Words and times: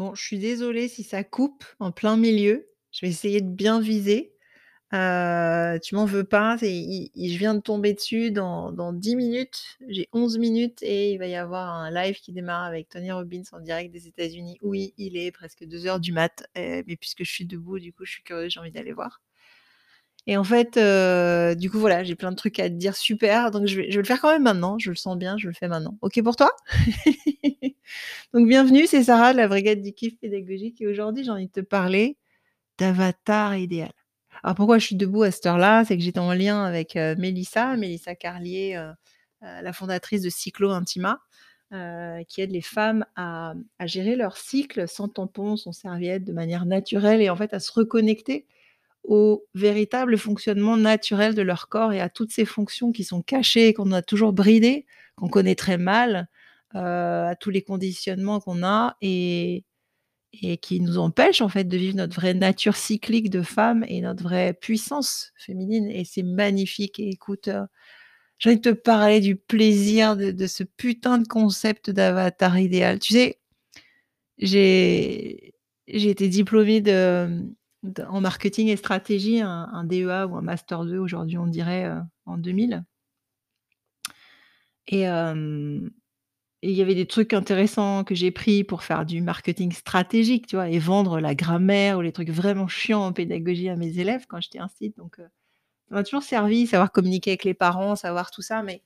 Bon, 0.00 0.14
je 0.14 0.22
suis 0.24 0.38
désolée 0.38 0.88
si 0.88 1.02
ça 1.02 1.24
coupe 1.24 1.62
en 1.78 1.92
plein 1.92 2.16
milieu. 2.16 2.66
Je 2.90 3.04
vais 3.04 3.10
essayer 3.10 3.42
de 3.42 3.50
bien 3.50 3.80
viser. 3.80 4.32
Heu, 4.94 5.78
tu 5.82 5.94
m'en 5.96 6.06
veux 6.06 6.24
pas, 6.24 6.56
je 6.58 7.38
viens 7.38 7.54
de 7.54 7.60
tomber 7.60 7.94
dessus 7.94 8.30
dans 8.30 8.72
dans 8.72 8.94
10 8.94 9.16
minutes. 9.16 9.78
J'ai 9.88 10.08
11 10.14 10.38
minutes 10.38 10.82
et 10.82 11.12
il 11.12 11.18
va 11.18 11.26
y 11.26 11.34
avoir 11.34 11.68
un 11.74 11.90
live 11.90 12.16
qui 12.20 12.32
démarre 12.32 12.64
avec 12.64 12.88
Tony 12.88 13.12
Robbins 13.12 13.42
en 13.52 13.60
direct 13.60 13.92
des 13.92 14.06
États-Unis. 14.08 14.58
Oui, 14.62 14.94
il 14.98 15.18
est 15.18 15.32
presque 15.32 15.64
2:00 15.66 16.00
du 16.00 16.12
mat, 16.12 16.44
heu, 16.58 16.84
mais 16.86 16.96
puisque 16.96 17.24
je 17.24 17.32
suis 17.32 17.46
debout, 17.46 17.78
du 17.80 17.92
coup, 17.92 18.06
je 18.06 18.12
suis 18.12 18.22
curieuse, 18.22 18.52
j'ai 18.52 18.60
envie 18.60 18.72
d'aller 18.72 18.92
voir. 18.94 19.20
Et 20.26 20.36
en 20.36 20.44
fait, 20.44 20.76
heu, 20.76 21.56
du 21.56 21.70
coup, 21.70 21.78
voilà, 21.78 22.04
j'ai 22.04 22.14
plein 22.14 22.30
de 22.30 22.36
trucs 22.36 22.58
à 22.60 22.68
te 22.68 22.74
dire 22.74 22.96
super, 22.96 23.50
donc 23.50 23.66
je 23.66 23.76
vais 23.80 23.86
le 23.88 24.04
faire 24.04 24.20
quand 24.20 24.30
même 24.30 24.42
maintenant, 24.42 24.78
je 24.78 24.90
le 24.90 24.96
sens 24.96 25.16
bien, 25.16 25.38
je 25.38 25.48
le 25.48 25.54
fais 25.54 25.66
maintenant. 25.68 25.96
OK 26.02 26.22
pour 26.22 26.36
toi? 26.36 26.50
Donc 28.34 28.48
bienvenue, 28.48 28.86
c'est 28.86 29.04
Sarah 29.04 29.32
de 29.32 29.38
la 29.38 29.48
brigade 29.48 29.82
du 29.82 29.92
kiff 29.92 30.18
pédagogique 30.18 30.80
et 30.80 30.86
aujourd'hui, 30.88 31.24
j'ai 31.24 31.30
envie 31.30 31.46
de 31.48 31.52
te 31.52 31.60
parler 31.60 32.16
d'avatar 32.78 33.56
idéal. 33.56 33.92
Alors 34.44 34.56
pourquoi 34.56 34.78
je 34.78 34.86
suis 34.86 34.96
debout 34.96 35.22
à 35.24 35.30
cette 35.32 35.46
heure-là? 35.46 35.84
C'est 35.86 35.96
que 35.98 36.02
j'étais 36.04 36.20
en 36.20 36.34
lien 36.34 36.64
avec, 36.64 36.96
heu, 36.96 37.16
Mélissa, 37.16 37.76
Mélissa 37.76 38.14
Carlier, 38.16 38.76
heu 38.76 38.90
heu, 39.46 39.62
la 39.62 39.72
fondatrice 39.72 40.22
de 40.22 40.30
Cyclo 40.30 40.70
Intima, 40.72 41.20
qui 42.28 42.40
aide 42.42 42.52
les 42.52 42.62
femmes 42.62 43.04
à 43.16 43.54
gérer 43.86 44.16
leur 44.16 44.36
cycle 44.36 44.88
sans 44.88 45.08
tampon, 45.08 45.56
sans 45.56 45.72
serviette, 45.72 46.24
de 46.24 46.32
manière 46.32 46.66
naturelle 46.66 47.22
et 47.22 47.30
en 47.30 47.36
fait 47.36 47.54
à 47.54 47.60
se 47.60 47.72
reconnecter 47.72 48.46
au 49.04 49.46
véritable 49.54 50.18
fonctionnement 50.18 50.76
naturel 50.76 51.34
de 51.34 51.42
leur 51.42 51.68
corps 51.68 51.92
et 51.92 52.00
à 52.00 52.08
toutes 52.10 52.32
ces 52.32 52.44
fonctions 52.44 52.92
qui 52.92 53.04
sont 53.04 53.22
cachées 53.22 53.74
qu'on 53.74 53.92
a 53.92 54.02
toujours 54.02 54.32
bridées, 54.32 54.86
qu'on 55.16 55.28
connaît 55.28 55.54
très 55.56 55.78
mal, 55.78 56.28
heu, 56.74 56.78
à 56.80 57.34
tous 57.40 57.50
les 57.50 57.62
conditionnements 57.62 58.40
qu'on 58.40 58.62
a 58.64 58.96
et 59.02 59.64
et 60.42 60.58
qui 60.58 60.80
nous 60.80 60.98
empêchent 60.98 61.42
en 61.42 61.48
fait 61.48 61.64
de 61.64 61.76
vivre 61.76 61.96
notre 61.96 62.14
vraie 62.14 62.34
nature 62.34 62.76
cyclique 62.76 63.30
de 63.30 63.42
femme 63.42 63.84
et 63.88 64.00
notre 64.00 64.22
vraie 64.22 64.54
puissance 64.54 65.32
féminine 65.36 65.88
et 65.90 66.04
c'est 66.04 66.22
magnifique 66.22 67.00
et 67.00 67.08
écoute, 67.10 67.48
heu, 67.48 67.62
j'ai 68.38 68.50
envie 68.50 68.60
de 68.60 68.70
te 68.70 68.74
parler 68.76 69.20
du 69.20 69.36
plaisir 69.36 70.16
de 70.16 70.30
de 70.32 70.46
ce 70.48 70.64
putain 70.64 71.18
de 71.18 71.28
concept 71.28 71.90
d'avatar 71.90 72.58
idéal. 72.58 72.98
Tu 73.00 73.14
sais, 73.14 73.38
j'ai 74.38 75.54
j'ai 75.88 76.10
été 76.10 76.28
diplômée 76.28 76.80
de, 76.80 77.42
en 78.08 78.20
marketing 78.20 78.68
et 78.68 78.76
stratégie, 78.76 79.40
un 79.40 79.84
DEA 79.84 80.26
ou 80.26 80.36
un 80.36 80.42
master 80.42 80.84
2 80.84 80.98
aujourd'hui 80.98 81.38
on 81.38 81.46
dirait, 81.46 81.86
heu, 81.86 82.00
en 82.26 82.38
2000 82.38 82.84
et 84.88 85.00
hem 85.02 85.90
et 86.62 86.70
il 86.70 86.76
y 86.76 86.82
avait 86.82 86.94
des 86.96 87.06
trucs 87.06 87.34
intéressants 87.34 88.04
que 88.04 88.14
j'ai 88.14 88.30
pris 88.32 88.64
pour 88.64 88.82
faire 88.84 89.06
du 89.06 89.22
marketing 89.22 89.72
stratégique, 89.72 90.46
tu 90.46 90.56
vois? 90.56 90.70
Et 90.70 90.78
vendre 90.78 91.20
la 91.20 91.34
grammaire 91.34 91.98
ou 91.98 92.02
les 92.02 92.12
trucs 92.12 92.30
vraiment 92.30 92.68
chiants 92.68 93.06
en 93.06 93.12
pédagogie 93.14 93.68
à 93.70 93.76
mes 93.76 93.98
élèves 94.00 94.26
quand 94.28 94.40
j'étais 94.40 94.58
instite 94.60 94.96
donc 94.98 95.20
heu, 95.20 95.28
ça 95.90 95.94
m'a 95.96 96.04
toujours 96.04 96.22
servi, 96.24 96.66
savoir 96.68 96.92
communiquer 96.92 97.32
avec 97.32 97.44
les 97.44 97.54
parents, 97.54 97.96
savoir 97.96 98.30
tout 98.32 98.42
ça 98.42 98.62
mais 98.62 98.82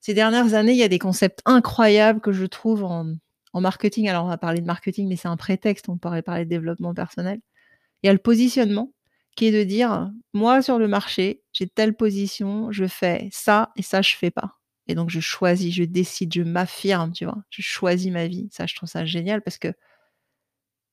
ces 0.00 0.14
dernières 0.14 0.54
années, 0.54 0.72
il 0.72 0.78
y 0.78 0.84
a 0.84 0.88
des 0.88 0.98
concepts 1.00 1.40
incroyables 1.46 2.20
que 2.20 2.32
je 2.32 2.46
trouve 2.46 2.84
en, 2.84 3.14
en 3.54 3.60
marketing. 3.62 4.08
Alors 4.08 4.24
on 4.26 4.28
va 4.28 4.38
parler 4.38 4.60
de 4.62 4.66
marketing 4.66 5.08
mais 5.08 5.16
c'est 5.16 5.28
un 5.28 5.36
prétexte, 5.38 5.88
on 5.90 5.98
pourrait 5.98 6.22
parler 6.22 6.44
de 6.46 6.50
développement 6.50 6.94
personnel. 6.94 7.40
Il 8.02 8.06
y 8.06 8.10
a 8.10 8.12
le 8.12 8.18
positionnement 8.18 8.92
qui 9.36 9.46
est 9.46 9.52
de 9.52 9.64
dire: 9.64 10.10
«Moi 10.34 10.62
sur 10.62 10.78
le 10.78 10.88
marché, 10.88 11.42
j'ai 11.52 11.68
telle 11.68 11.94
position, 11.96 12.70
je 12.72 12.86
fais 12.86 13.28
ça 13.32 13.70
et 13.76 13.82
ça 13.82 14.02
je 14.02 14.14
fais 14.16 14.30
pas» 14.30 14.54
et 14.90 14.94
donc 14.94 15.10
je 15.10 15.20
choisis, 15.20 15.74
je 15.74 15.84
décide, 15.84 16.32
je 16.32 16.42
m'affirme, 16.42 17.12
tu 17.12 17.26
vois? 17.26 17.36
Je 17.50 17.60
choisis 17.62 18.10
ma 18.10 18.26
vie. 18.26 18.48
Ça, 18.50 18.64
je 18.66 18.74
trouve 18.74 18.88
ça 18.88 19.04
génial 19.04 19.42
parce 19.42 19.58
que 19.58 19.68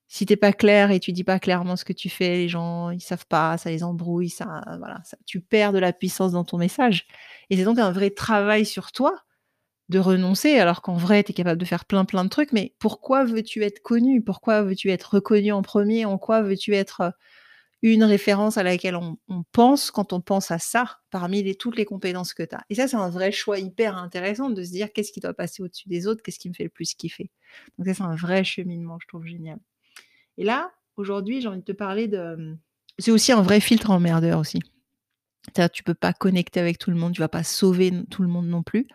si 0.08 0.26
tu 0.26 0.34
es 0.34 0.36
pas 0.38 0.54
clair 0.54 0.92
et 0.92 1.00
tu 1.00 1.12
dis 1.12 1.24
pas 1.24 1.40
clairement 1.40 1.76
ce 1.76 1.84
que 1.86 1.94
tu 1.94 2.10
fais, 2.10 2.38
les 2.38 2.48
gens, 2.50 2.92
ils 2.92 3.02
savent 3.02 3.26
pas, 3.28 3.58
ça 3.58 3.70
les 3.72 3.84
embrouille, 3.84 4.30
ça 4.30 4.62
voilà, 4.80 5.02
ça 5.04 5.18
tu 5.26 5.42
perds 5.42 5.74
de 5.74 5.80
la 5.80 5.94
puissance 5.94 6.32
dans 6.34 6.44
ton 6.44 6.58
message 6.58 7.08
et 7.50 7.58
c'est 7.58 7.64
donc 7.64 7.80
un 7.80 7.92
vrai 7.92 8.12
travail 8.12 8.66
sur 8.66 8.92
toi 8.92 9.20
de 9.90 10.00
renoncer 10.00 10.58
alors 10.58 10.82
qu'en 10.82 10.96
vrai, 10.98 11.24
tu 11.24 11.32
es 11.32 11.34
capable 11.36 11.60
de 11.60 11.66
faire 11.66 11.86
plein, 11.86 12.06
plein 12.06 12.24
de 12.24 12.30
trucs 12.30 12.52
mais 12.54 12.74
pourquoi 12.80 13.24
veux-tu 13.26 13.64
être 13.64 13.82
connue? 13.84 14.22
Pourquoi 14.24 14.64
veux-tu 14.64 14.90
être 14.92 15.16
reconnue 15.16 15.52
en 15.52 15.62
1er? 15.62 16.06
En 16.06 16.18
quoi 16.18 16.42
veux-tu 16.42 16.74
être, 16.76 17.02
heu, 17.02 17.12
une 17.84 18.04
référence 18.06 18.58
à 18.58 18.64
laquelle 18.64 18.96
on 18.98 19.18
pense 19.54 19.92
quand 19.92 20.14
on 20.14 20.22
pense 20.22 20.52
à 20.52 20.60
ça, 20.60 21.00
parmi 21.12 21.44
les 21.44 21.56
toutes 21.56 21.78
les 21.78 21.86
compétences 21.86 22.34
que 22.34 22.44
tu 22.44 22.56
as? 22.56 22.64
Et 22.72 22.76
ça, 22.76 22.88
c'est 22.88 22.98
un 22.98 23.10
vrai 23.10 23.32
choix 23.32 23.60
hyper 23.60 23.98
intéressant 23.98 24.50
de 24.52 24.64
se 24.64 24.72
dire: 24.72 24.94
«Qu'est-ce 24.94 25.12
qui 25.14 25.20
doit 25.22 25.34
passer 25.36 25.64
au-dessus 25.64 25.90
des 25.90 26.08
autres? 26.08 26.24
Qu'est-ce 26.24 26.40
qui 26.40 26.50
me 26.50 26.56
fait 26.56 26.64
le 26.66 26.70
plus 26.72 26.96
kiffer?» 26.96 27.32
donc 27.78 27.88
ça, 27.88 27.94
c'est 27.96 28.04
un 28.04 28.16
vrai 28.16 28.44
cheminement, 28.44 28.98
je 29.02 29.08
trouve 29.08 29.26
génial. 29.26 29.60
Et 30.38 30.46
là, 30.46 30.72
aujourd'hui, 30.98 31.42
j'ai 31.42 31.48
envie 31.50 31.60
de 31.62 31.66
te 31.66 31.72
parler 31.74 32.08
de, 32.10 32.36
mmh 32.38 32.60
c'est 33.00 33.12
aussi 33.12 33.32
un 33.34 33.42
vrai 33.44 33.60
filtre 33.62 33.92
emmerdeur 33.92 34.40
aussi. 34.40 34.60
Tu 35.74 35.84
peux 35.84 35.96
pas 35.96 36.14
connecter 36.14 36.60
avec 36.62 36.80
tout 36.80 36.92
le 36.92 36.98
monde, 36.98 37.14
tu 37.14 37.22
vas 37.22 37.30
pas 37.30 37.44
sauver 37.44 37.92
tout 38.12 38.24
le 38.24 38.30
monde 38.30 38.48
non 38.48 38.64
plus, 38.64 38.88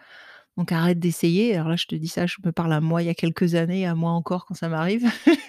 donc 0.61 0.73
arrête 0.73 0.99
d'essayer. 1.01 1.55
Alors 1.57 1.71
là, 1.71 1.77
je 1.77 1.87
te 1.87 1.95
dis 1.95 2.09
ça, 2.09 2.27
je 2.27 2.37
me 2.45 2.53
parle 2.53 2.75
à 2.75 2.83
moi 2.83 3.03
il 3.03 3.07
y 3.07 3.09
a 3.09 3.15
quelques 3.15 3.55
années, 3.55 3.87
à 3.87 3.95
moi 3.95 4.11
encore 4.13 4.45
quand 4.47 4.55
ça 4.55 4.69
m'arrive. 4.69 5.07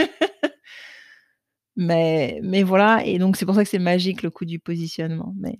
Mais 1.75 2.39
mais 2.43 2.63
voilà 2.63 3.05
et 3.05 3.17
donc 3.17 3.37
c'est 3.37 3.45
pour 3.45 3.55
ça 3.55 3.63
que 3.63 3.69
c'est 3.69 3.79
magique 3.79 4.23
le 4.23 4.29
coup 4.29 4.43
du 4.45 4.59
positionnement 4.59 5.33
mais 5.37 5.57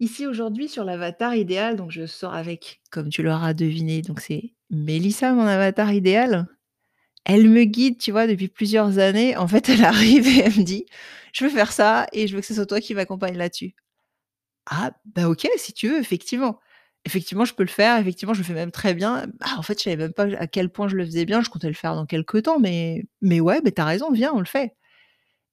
ici 0.00 0.26
aujourd'hui 0.26 0.68
sur 0.68 0.84
l'avatar 0.84 1.34
idéal, 1.34 1.76
donc 1.76 1.90
je 1.90 2.06
sors 2.06 2.34
avec, 2.34 2.80
comme 2.90 3.08
tu 3.08 3.22
l'auras 3.22 3.54
deviné, 3.54 4.02
donc 4.02 4.20
c'est 4.20 4.54
Mélissa 4.70 5.32
mon 5.32 5.42
avatar 5.46 5.92
idéal. 5.92 6.46
Elle 7.26 7.48
me 7.50 7.64
guide, 7.64 7.98
tu 7.98 8.12
vois, 8.12 8.26
depuis 8.28 8.48
plusieurs 8.48 8.98
années. 8.98 9.36
En 9.36 9.48
fait, 9.48 9.68
elle 9.70 9.84
arrive 9.84 10.26
et 10.28 10.40
elle 10.40 10.56
me 10.58 10.64
dit: 10.64 10.86
«Je 11.32 11.44
veux 11.44 11.50
faire 11.50 11.72
ça 11.72 12.06
et 12.12 12.26
je 12.28 12.34
veux 12.36 12.40
que 12.42 12.46
ce 12.48 12.54
soit 12.54 12.66
toi 12.66 12.80
qui 12.80 12.94
m'accompagne 12.94 13.36
là-dessus». 13.38 13.74
Ah 14.66 14.92
bah 15.06 15.28
OK, 15.28 15.48
si 15.58 15.72
tu 15.74 15.88
veux, 15.88 15.98
effectivement. 16.00 16.58
Effectivement, 17.06 17.44
je 17.44 17.54
peux 17.54 17.62
le 17.62 17.68
faire, 17.68 17.98
effectivement, 18.00 18.34
je 18.34 18.40
le 18.40 18.44
fais 18.44 18.52
même 18.52 18.72
très 18.72 18.92
bien. 18.92 19.26
Ah 19.40 19.54
en 19.58 19.62
fait, 19.62 19.78
je 19.78 19.84
savais 19.84 19.96
même 19.96 20.12
pas 20.12 20.24
à 20.38 20.48
quel 20.48 20.68
point 20.70 20.88
je 20.88 20.96
le 20.96 21.04
faisais 21.06 21.24
bien, 21.24 21.40
je 21.40 21.48
comptais 21.48 21.68
le 21.68 21.74
faire 21.74 21.94
dans 21.94 22.04
quelque 22.06 22.38
temps 22.38 22.58
mais 22.58 23.04
mais 23.22 23.40
ouais, 23.40 23.60
beh, 23.62 23.72
tu 23.72 23.80
as 23.80 23.84
raison, 23.84 24.10
viens, 24.12 24.32
on 24.34 24.40
le 24.40 24.44
fait 24.46 24.74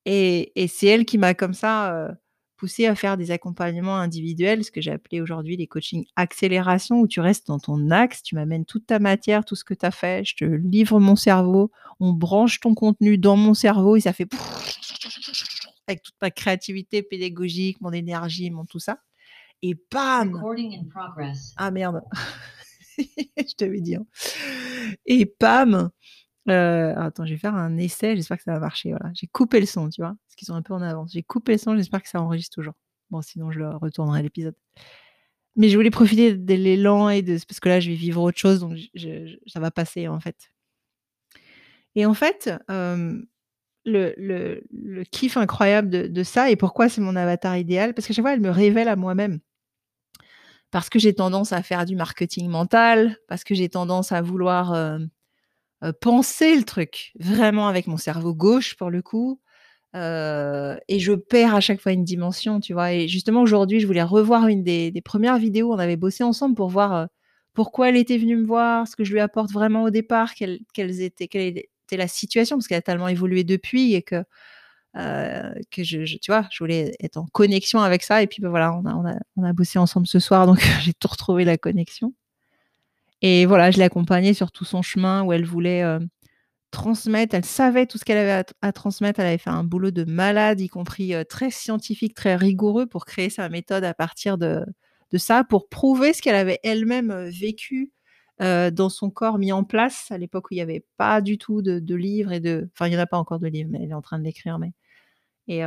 et 0.06 0.52
c'est 0.68 0.88
elle 0.88 1.06
qui 1.06 1.18
m'a 1.18 1.34
comme 1.34 1.54
ça, 1.54 1.94
heu, 2.10 2.14
poussée 2.58 2.88
à 2.88 2.96
faire 2.96 3.18
des 3.18 3.32
accompagnements 3.32 3.98
individuels, 3.98 4.64
ce 4.66 4.72
que 4.72 4.82
j'ai 4.82 4.92
appelé 4.92 5.22
aujourd'hui 5.22 5.58
les 5.58 5.68
coachings 5.68 6.06
accélération 6.16 7.00
où 7.02 7.08
tu 7.08 7.20
restes 7.22 7.48
dans 7.48 7.60
ton 7.60 7.92
axe, 7.92 8.24
tu 8.24 8.36
m'amènes 8.36 8.66
toute 8.66 8.88
ta 8.88 9.00
matière, 9.00 9.46
tout 9.46 9.56
ce 9.56 9.64
que 9.66 9.74
tu 9.76 9.86
as 9.86 9.92
fait, 9.92 10.26
je 10.26 10.36
te 10.38 10.46
livre 10.46 11.00
mon 11.00 11.16
cerveau, 11.18 11.72
on 12.00 12.14
branche 12.14 12.60
ton 12.62 12.76
contenu 12.76 13.18
dans 13.18 13.38
mon 13.38 13.54
cerveau 13.54 13.96
et 13.98 14.02
ça 14.02 14.14
fait 14.14 14.28
avec 15.88 16.04
toute 16.04 16.16
ma 16.22 16.32
créativité 16.32 17.04
pédagogique, 17.04 17.80
mon 17.82 17.92
énergie, 17.92 18.50
mon 18.52 18.66
tout 18.66 18.80
ça 18.80 19.00
et 19.64 19.76
bam! 19.92 20.46
Ah 21.58 21.72
merde, 21.72 22.02
je 22.98 23.56
t'avais 23.58 23.82
dit, 23.82 23.96
hein 23.96 24.06
et 25.06 25.32
bam! 25.40 25.90
Heu, 26.50 26.94
attends, 26.98 27.26
je 27.26 27.34
vais 27.34 27.40
faire 27.40 27.56
un 27.56 27.78
essai, 27.78 28.16
j'espère 28.18 28.38
que 28.38 28.44
ça 28.44 28.54
va 28.54 28.60
marcher, 28.60 28.92
voilà. 28.92 29.12
J'ai 29.16 29.28
coupé 29.28 29.60
le 29.62 29.66
son, 29.68 29.90
tu 29.90 30.02
vois? 30.02 30.16
Parce 30.28 30.36
qu'ils 30.38 30.48
sont 30.48 30.56
un 30.56 30.62
peu 30.64 30.74
en 30.74 30.82
avance. 30.82 31.12
J'ai 31.14 31.24
coupé 31.24 31.54
le 31.54 31.58
son, 31.60 31.76
j'espère 31.78 32.02
que 32.04 32.10
ça 32.10 32.22
enregistre 32.22 32.56
toujours. 32.56 32.76
Bon, 33.12 33.22
sinon 33.22 33.52
je 33.52 33.60
le 33.60 33.70
retournerai 33.78 34.24
l'épisode. 34.24 34.56
Mais 35.56 35.70
je 35.70 35.76
voulais 35.78 35.92
profiter 35.92 36.36
de 36.36 36.54
l'élan 36.56 37.10
et 37.10 37.22
de 37.22 37.38
parce 37.48 37.60
que 37.60 37.70
là, 37.70 37.80
je 37.80 37.90
vais 37.90 37.96
vivre 37.96 38.22
autre 38.22 38.38
chose 38.40 38.60
donc 38.60 38.76
j 38.76 38.90
je 38.96 39.28
je 39.28 39.36
ça 39.48 39.60
va 39.60 39.72
passer, 39.72 40.08
en 40.08 40.20
fait. 40.20 40.52
Et 41.96 42.06
en 42.06 42.14
fait, 42.14 42.50
hem, 42.70 43.26
le 43.86 44.14
le 44.18 44.64
le 44.72 45.04
kiff 45.06 45.38
incroyable 45.38 45.90
de 45.90 46.08
de 46.08 46.24
ça 46.24 46.52
et 46.52 46.56
pourquoi 46.58 46.90
c'est 46.90 47.02
mon 47.02 47.16
avatar 47.16 47.58
idéal? 47.58 47.94
Parce 47.94 48.08
qu'à 48.08 48.14
chaque 48.14 48.24
fois, 48.26 48.34
elle 48.34 48.42
me 48.42 48.50
révèle 48.52 48.88
à 48.90 48.96
moi-même. 48.96 49.40
Parce 50.74 50.90
que 50.90 50.98
j'ai 50.98 51.14
tendance 51.14 51.54
à 51.54 51.62
faire 51.62 51.86
du 51.86 51.96
marketing 51.96 52.50
mental, 52.50 53.16
parce 53.28 53.44
que 53.44 53.54
j'ai 53.54 53.70
tendance 53.70 54.12
à 54.12 54.24
vouloir, 54.24 54.76
hem, 54.76 55.10
heu, 55.84 55.94
penser 55.94 56.56
le 56.58 56.64
truc, 56.64 57.14
vraiment 57.20 57.68
avec 57.68 57.88
mon 57.88 57.98
cerveau 57.98 58.34
gauche 58.36 58.76
pour 58.78 58.90
le 58.92 59.02
coup, 59.02 59.42
heu 59.96 60.78
et 60.90 61.00
je 61.00 61.14
perds 61.14 61.56
à 61.56 61.62
chaque 61.62 61.82
fois 61.82 61.94
une 61.94 62.04
dimension, 62.06 62.60
tu 62.62 62.74
vois? 62.74 62.94
Et 62.94 63.08
justement 63.10 63.42
aujourd'hui, 63.44 63.80
je 63.82 63.88
voulais 63.88 64.04
revoir 64.04 64.48
une 64.48 64.64
des 64.64 64.94
1res 65.06 65.38
vidéos, 65.40 65.74
on 65.74 65.80
avait 65.80 65.98
bossé 65.98 66.24
ensemble 66.24 66.56
pour 66.56 66.70
voir, 66.70 67.08
pourquoi 67.54 67.90
elle 67.90 67.98
était 67.98 68.18
venue 68.20 68.38
me 68.38 68.46
voir, 68.48 68.88
ce 68.88 68.96
que 68.96 69.04
je 69.06 69.14
lui 69.14 69.22
apporte 69.22 69.52
vraiment 69.52 69.84
au 69.84 69.92
départ, 69.92 70.36
quelle 70.36 70.60
était 70.76 71.98
la 71.98 72.08
situation 72.10 72.58
parce 72.58 72.68
qu'elle 72.68 72.80
a 72.80 72.82
tellement 72.84 73.10
évolué 73.10 73.44
depuis 73.46 73.96
et 73.96 74.04
que, 74.04 74.24
que 74.94 75.84
je 75.84 76.04
tu 76.20 76.32
vois? 76.32 76.48
Je 76.52 76.60
voulais 76.60 76.96
être 77.02 77.18
en 77.18 77.26
connexion 77.28 77.80
avec 77.82 78.04
ça. 78.04 78.22
Et 78.24 78.28
puis, 78.28 78.42
bah, 78.42 78.50
voilà, 78.50 78.74
on 78.78 78.86
a 78.86 78.94
on 78.96 79.06
a 79.08 79.16
on 79.38 79.44
a 79.44 79.54
bossé 79.54 79.80
ensemble 79.80 80.08
ce 80.08 80.20
soir 80.20 80.48
donc 80.48 80.60
j'ai 80.82 80.94
tout 80.94 81.08
retrouvé 81.08 81.46
la 81.46 81.58
connexion. 81.58 82.14
Et 83.22 83.46
voilà, 83.46 83.72
je 83.72 83.78
l'ai 83.78 83.84
accompagnée 83.84 84.34
sur 84.34 84.52
tout 84.52 84.66
son 84.66 84.82
chemin 84.82 85.24
où 85.24 85.32
elle 85.34 85.46
voulait, 85.46 85.80
hem, 85.80 86.08
transmettre, 86.72 87.36
elle 87.36 87.46
savait 87.46 87.88
tout 87.88 87.98
ce 88.00 88.06
qu'elle 88.06 88.18
avait 88.18 88.46
à 88.62 88.74
transmettre, 88.74 89.20
elle 89.22 89.28
avait 89.28 89.38
fait 89.40 89.50
un 89.52 89.64
boulot 89.66 89.92
de 89.92 90.06
malade, 90.06 90.62
y 90.62 90.70
compris, 90.70 91.14
heu, 91.16 91.26
très 91.26 91.52
scientifique, 91.52 92.16
très 92.16 92.36
rigoureux 92.38 92.88
pour 92.88 93.06
créer 93.06 93.30
sa 93.30 93.50
méthode 93.50 93.84
à 93.86 93.94
partir 93.96 94.38
de 94.38 94.66
de 95.12 95.18
ça, 95.20 95.44
pour 95.46 95.70
prouver 95.70 96.14
ce 96.14 96.22
qu'elle 96.24 96.36
avait 96.36 96.60
elle-même, 96.64 97.14
vécu, 97.30 97.92
dans 98.40 98.90
son 98.90 99.10
corps 99.12 99.38
mis 99.40 99.52
en 99.54 99.64
place. 99.64 100.12
À 100.12 100.18
l'époque 100.18 100.52
où 100.52 100.56
il 100.56 100.58
y 100.58 100.62
avait 100.62 100.86
pas 100.98 101.22
du 101.22 101.38
tout 101.38 101.62
de 101.62 101.80
de 101.80 101.96
livres 101.96 102.32
et 102.34 102.40
de 102.42 102.70
enfin 102.74 102.88
il 102.88 102.94
y 102.94 102.98
en 102.98 103.00
a 103.00 103.08
pas 103.08 103.18
encore 103.20 103.40
de 103.40 103.48
livres, 103.48 103.70
mais 103.72 103.80
elle 103.84 103.92
est 103.92 103.94
en 103.94 104.02
train 104.02 104.20
de 104.20 104.24
l'écrire, 104.26 104.60
mais 104.60 104.74
et 105.48 105.62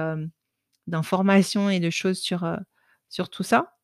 d'informations 0.87 1.71
et 1.71 1.81
de 1.81 1.91
choses 1.91 2.19
sur, 2.19 2.47
sur 3.09 3.29
tout 3.31 3.43
ça 3.43 3.75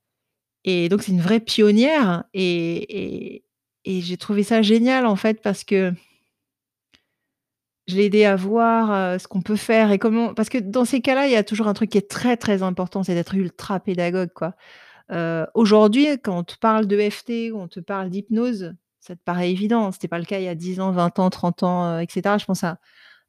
et 0.64 0.88
donc 0.88 1.02
c'est 1.02 1.12
une 1.12 1.20
vraie 1.20 1.40
pionnière 1.40 2.24
et 2.34 3.44
et 3.84 4.00
j'ai 4.00 4.16
trouvé 4.16 4.44
ça 4.44 4.62
génial 4.62 5.06
en 5.06 5.16
fait 5.16 5.42
parce 5.42 5.64
que 5.64 5.92
je 7.88 7.96
l'ai 7.96 8.04
aidée 8.06 8.24
à 8.24 8.36
voir, 8.36 9.20
ce 9.20 9.26
qu'on 9.26 9.42
peut 9.42 9.56
faire 9.56 9.90
et 9.90 9.98
comment 9.98 10.34
parce 10.34 10.48
que 10.48 10.58
dans 10.58 10.84
ces 10.84 11.00
cas-là, 11.00 11.26
il 11.26 11.32
y 11.32 11.36
a 11.36 11.42
toujours 11.42 11.66
un 11.66 11.74
truc 11.74 11.90
qui 11.90 11.98
est 11.98 12.08
très, 12.08 12.36
très 12.36 12.62
important, 12.62 13.02
c'est 13.02 13.14
d'être 13.14 13.34
ultra 13.34 13.80
pédagogue, 13.80 14.32
quoi. 14.34 14.54
Aujourd'hui, 15.54 16.08
quand 16.22 16.38
on 16.38 16.44
te 16.44 16.56
parle 16.58 16.86
d'EFT 16.86 17.52
on 17.54 17.68
te 17.68 17.80
parle 17.80 18.08
d'hypnose, 18.10 18.74
ça 19.00 19.16
te 19.16 19.20
paraît 19.22 19.50
évident. 19.50 19.92
C'était 19.92 20.08
pas 20.08 20.18
le 20.18 20.24
cas 20.24 20.38
il 20.38 20.44
y 20.44 20.48
a 20.48 20.54
10 20.54 20.80
ans, 20.80 20.92
20 20.92 21.18
ans, 21.18 21.28
30 21.30 21.62
ans, 21.64 21.98
heu, 21.98 22.02
et 22.02 22.06
cetera. 22.08 22.38
Je 22.38 22.46
pense 22.46 22.64
à 22.64 22.78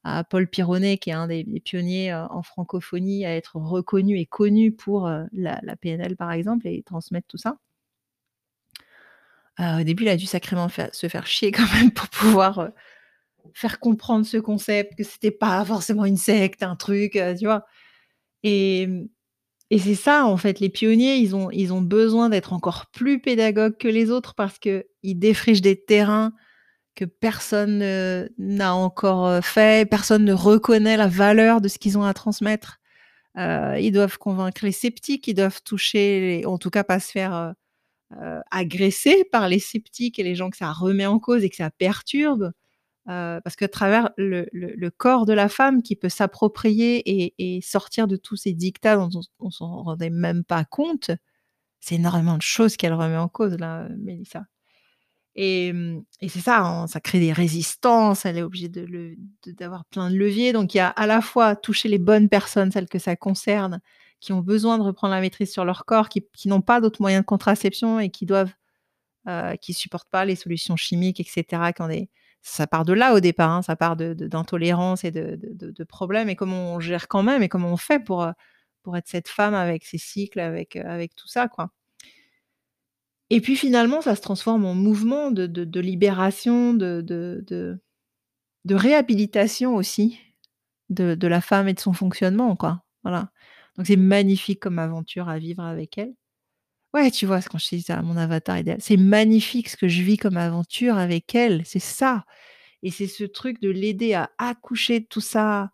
à 0.04 0.24
Paul 0.24 0.48
Pironet 0.50 0.98
qui 0.98 1.10
est 1.12 1.14
un 1.14 1.28
des 1.28 1.46
pionniers, 1.66 2.12
heu, 2.14 2.26
en 2.32 2.44
francophonie 2.44 3.26
à 3.26 3.36
être 3.36 3.56
reconnu 3.58 4.20
et 4.20 4.26
connu 4.26 4.72
pour, 4.74 5.08
heu, 5.08 5.26
la 5.34 5.62
PNL 5.78 6.16
par 6.18 6.32
exemple 6.32 6.68
et 6.68 6.84
transmettre 6.84 7.28
tout 7.28 7.38
ça. 7.38 7.58
Heu, 9.60 9.82
au 9.82 9.84
début, 9.84 10.04
il 10.04 10.10
a 10.10 10.18
dû 10.18 10.26
sacrément 10.26 10.68
se 10.70 11.08
faire 11.10 11.28
chier 11.28 11.52
quand 11.52 11.72
même 11.74 11.92
pour 11.92 12.08
pouvoir, 12.10 12.70
faire 13.54 13.80
comprendre 13.80 14.26
ce 14.26 14.38
concept, 14.38 14.96
que 14.98 15.04
c'était 15.06 15.32
pas 15.32 15.66
forcément 15.66 16.06
une 16.06 16.18
secte, 16.18 16.64
un 16.64 16.76
truc, 16.78 17.14
tu 17.40 17.46
vois? 17.46 17.66
Et 18.44 18.88
et 19.72 19.80
c'est 19.80 19.96
ça 19.96 20.26
en 20.28 20.38
fait, 20.38 20.60
les 20.62 20.70
pionniers, 20.70 21.18
ils 21.18 21.36
ont 21.36 21.52
ils 21.52 21.74
ont 21.74 21.82
besoin 21.82 22.30
d'être 22.30 22.54
encore 22.54 22.88
plus 22.94 23.22
pédagogues 23.22 23.78
que 23.78 23.88
les 23.90 24.12
autres 24.12 24.36
parce 24.36 24.60
qu'ils 24.60 24.86
défrichent 25.06 25.62
des 25.62 25.82
terrains 25.84 26.34
que 26.95 27.06
personne, 27.06 27.84
n'a 28.38 28.75
encore, 28.75 29.28
heu, 29.28 29.42
fait. 29.42 29.90
Personne 29.90 30.25
ne 30.25 30.34
reconnaît 30.34 30.98
la 30.98 31.07
valeur 31.07 31.62
de 31.62 31.68
ce 31.68 31.80
qu'ils 31.80 31.98
ont 31.98 32.04
à 32.04 32.13
transmettre. 32.13 32.80
Heu, 33.38 33.80
ils 33.81 33.92
doivent 33.92 34.18
convaincre 34.19 34.66
les 34.66 34.72
sceptiques, 34.74 35.28
ils 35.28 35.36
doivent 35.36 35.62
toucher 35.63 36.44
en 36.48 36.57
tout 36.60 36.69
cas 36.72 36.84
pas 36.86 37.00
se 37.01 37.12
faire, 37.12 37.54
heu, 38.13 38.42
agresser 38.51 39.25
par 39.31 39.50
les 39.50 39.60
sceptiques 39.60 40.19
et 40.19 40.24
les 40.24 40.36
gens 40.36 40.50
que 40.51 40.57
ça 40.57 40.72
remet 40.74 41.06
en 41.07 41.19
cause 41.19 41.44
et 41.44 41.50
que 41.50 41.57
ça 41.57 41.72
perturbe. 41.72 42.51
Parce 43.07 43.56
qu'à 43.57 43.68
travers 43.69 44.12
le 44.18 44.89
corps 44.92 45.25
de 45.28 45.34
la 45.34 45.50
femme 45.50 45.84
qui 45.84 45.96
peut 45.98 46.10
s'approprier 46.10 47.04
et 47.25 47.36
et 47.57 47.62
sortir 47.62 48.07
de 48.07 48.18
tous 48.18 48.38
ces 48.38 48.54
diktats 48.54 48.98
dont 48.98 49.10
on 49.16 49.22
on 49.48 49.51
s'en 49.51 49.84
rendait 49.84 50.10
même 50.12 50.44
pas 50.46 50.66
compte, 50.66 51.12
c'est 51.81 51.96
énormément 51.96 52.38
de 52.38 52.44
choses 52.44 52.78
qu'elle 52.78 52.94
remet 52.96 53.18
en 53.18 53.30
cause 53.30 53.57
là, 53.60 53.88
Mélissa. 54.00 54.46
Et 55.36 55.74
mmh 55.74 56.04
et 56.22 56.30
c'est 56.30 56.40
ça, 56.40 56.62
hein, 56.62 56.88
ça 56.88 57.00
crée 57.02 57.20
des 57.20 57.34
résistances, 57.34 58.26
elle 58.26 58.38
est 58.38 58.44
obligée 58.44 58.70
d'avoir 59.48 59.84
plein 59.86 60.10
de 60.12 60.16
leviers, 60.16 60.54
donc 60.54 60.74
il 60.74 60.78
y 60.78 60.80
a 60.80 60.88
à 60.90 61.08
la 61.08 61.22
fois 61.22 61.56
toucher 61.56 61.90
les 61.90 61.98
bonnes 62.00 62.30
personnes, 62.30 62.72
celles 62.72 62.88
que 62.90 63.00
ça 63.00 63.16
concerne, 63.16 63.82
qui 64.22 64.32
ont 64.34 64.40
besoin 64.42 64.78
de 64.78 64.84
reprendre 64.84 65.14
la 65.14 65.22
maîtrise 65.22 65.52
sur 65.52 65.66
leur 65.66 65.86
corps, 65.86 66.08
qui 66.10 66.24
n'ont 66.48 66.62
pas 66.62 66.80
d'autres 66.82 67.02
moyens 67.02 67.24
de 67.24 67.26
contraception 67.26 68.00
et 68.00 68.10
qui 68.10 68.26
doivent 68.26 68.54
heu, 69.30 69.56
qui 69.62 69.74
supportent 69.74 70.10
pas 70.12 70.26
les 70.26 70.36
solutions 70.38 70.76
chimiques 70.78 71.20
et 71.22 71.26
cetera, 71.26 71.74
qui 71.74 71.82
ont 71.84 71.88
des 71.90 72.10
ça 72.44 72.68
part 72.68 72.86
de 72.86 72.94
là 72.94 73.14
au 73.16 73.20
départ, 73.22 73.52
hein, 73.52 73.62
ça 73.64 73.76
part 73.78 73.96
de 73.98 74.14
de 74.16 74.28
d'intolérance 74.28 75.04
et 75.06 75.12
de 75.12 75.84
problèmes 75.86 76.30
et 76.30 76.36
comment 76.38 76.76
on 76.76 76.80
gère 76.82 77.08
quand 77.08 77.24
même 77.24 77.44
et 77.44 77.50
comment 77.50 77.70
on 77.74 77.78
fait 77.78 78.00
pour, 78.00 78.28
pour 78.84 78.98
être 78.98 79.08
cette 79.10 79.30
femme 79.30 79.54
avec 79.56 79.86
ses 79.86 79.98
cycles, 80.00 80.40
avec, 80.42 80.76
heu, 80.78 80.84
avec 80.86 81.16
tout 81.16 81.28
ça, 81.30 81.48
quoi. 81.50 81.72
Et 83.34 83.42
puis 83.42 83.56
finalement, 83.56 84.00
ça 84.02 84.16
se 84.16 84.22
transforme 84.22 84.64
en 84.64 84.76
mouvement 84.76 85.32
de 85.32 85.48
de 85.48 85.80
libération, 85.80 86.76
de 86.76 87.02
de 88.66 88.76
réhabilitation 88.76 89.76
aussi 89.76 90.20
de 90.90 91.28
la 91.28 91.42
femme 91.42 91.68
et 91.68 91.74
de 91.74 91.80
son 91.80 91.94
fonctionnement, 91.94 92.56
quoi. 92.56 92.84
Voilà. 93.04 93.32
Donc 93.78 93.88
c'est 93.88 93.96
magnifique 93.98 94.60
comme 94.60 94.80
aventure 94.80 95.30
à 95.30 95.40
vivre 95.40 95.64
avec 95.64 95.98
elle. 95.98 96.14
Ouais, 96.94 97.12
tu 97.12 97.26
vois? 97.26 97.42
Quand 97.42 97.58
je 97.60 97.70
dis 97.76 97.82
ça, 97.84 98.02
mon 98.04 98.18
avatar 98.18 98.60
idéal. 98.60 98.78
C'est 98.82 98.98
magnifique 98.98 99.70
ce 99.70 99.78
que 99.78 99.88
je 99.88 100.04
vis 100.04 100.18
comme 100.18 100.38
aventure 100.38 100.98
avec 100.98 101.36
elle, 101.36 101.64
c'est 101.66 101.80
ça 101.80 102.26
et 102.84 102.92
c'est 102.92 103.08
ce 103.08 103.26
truc 103.26 103.62
de 103.62 103.70
l'aider 103.70 104.14
à 104.14 104.32
accoucher 104.40 105.02
de 105.02 105.06
tout 105.08 105.22
ça, 105.22 105.72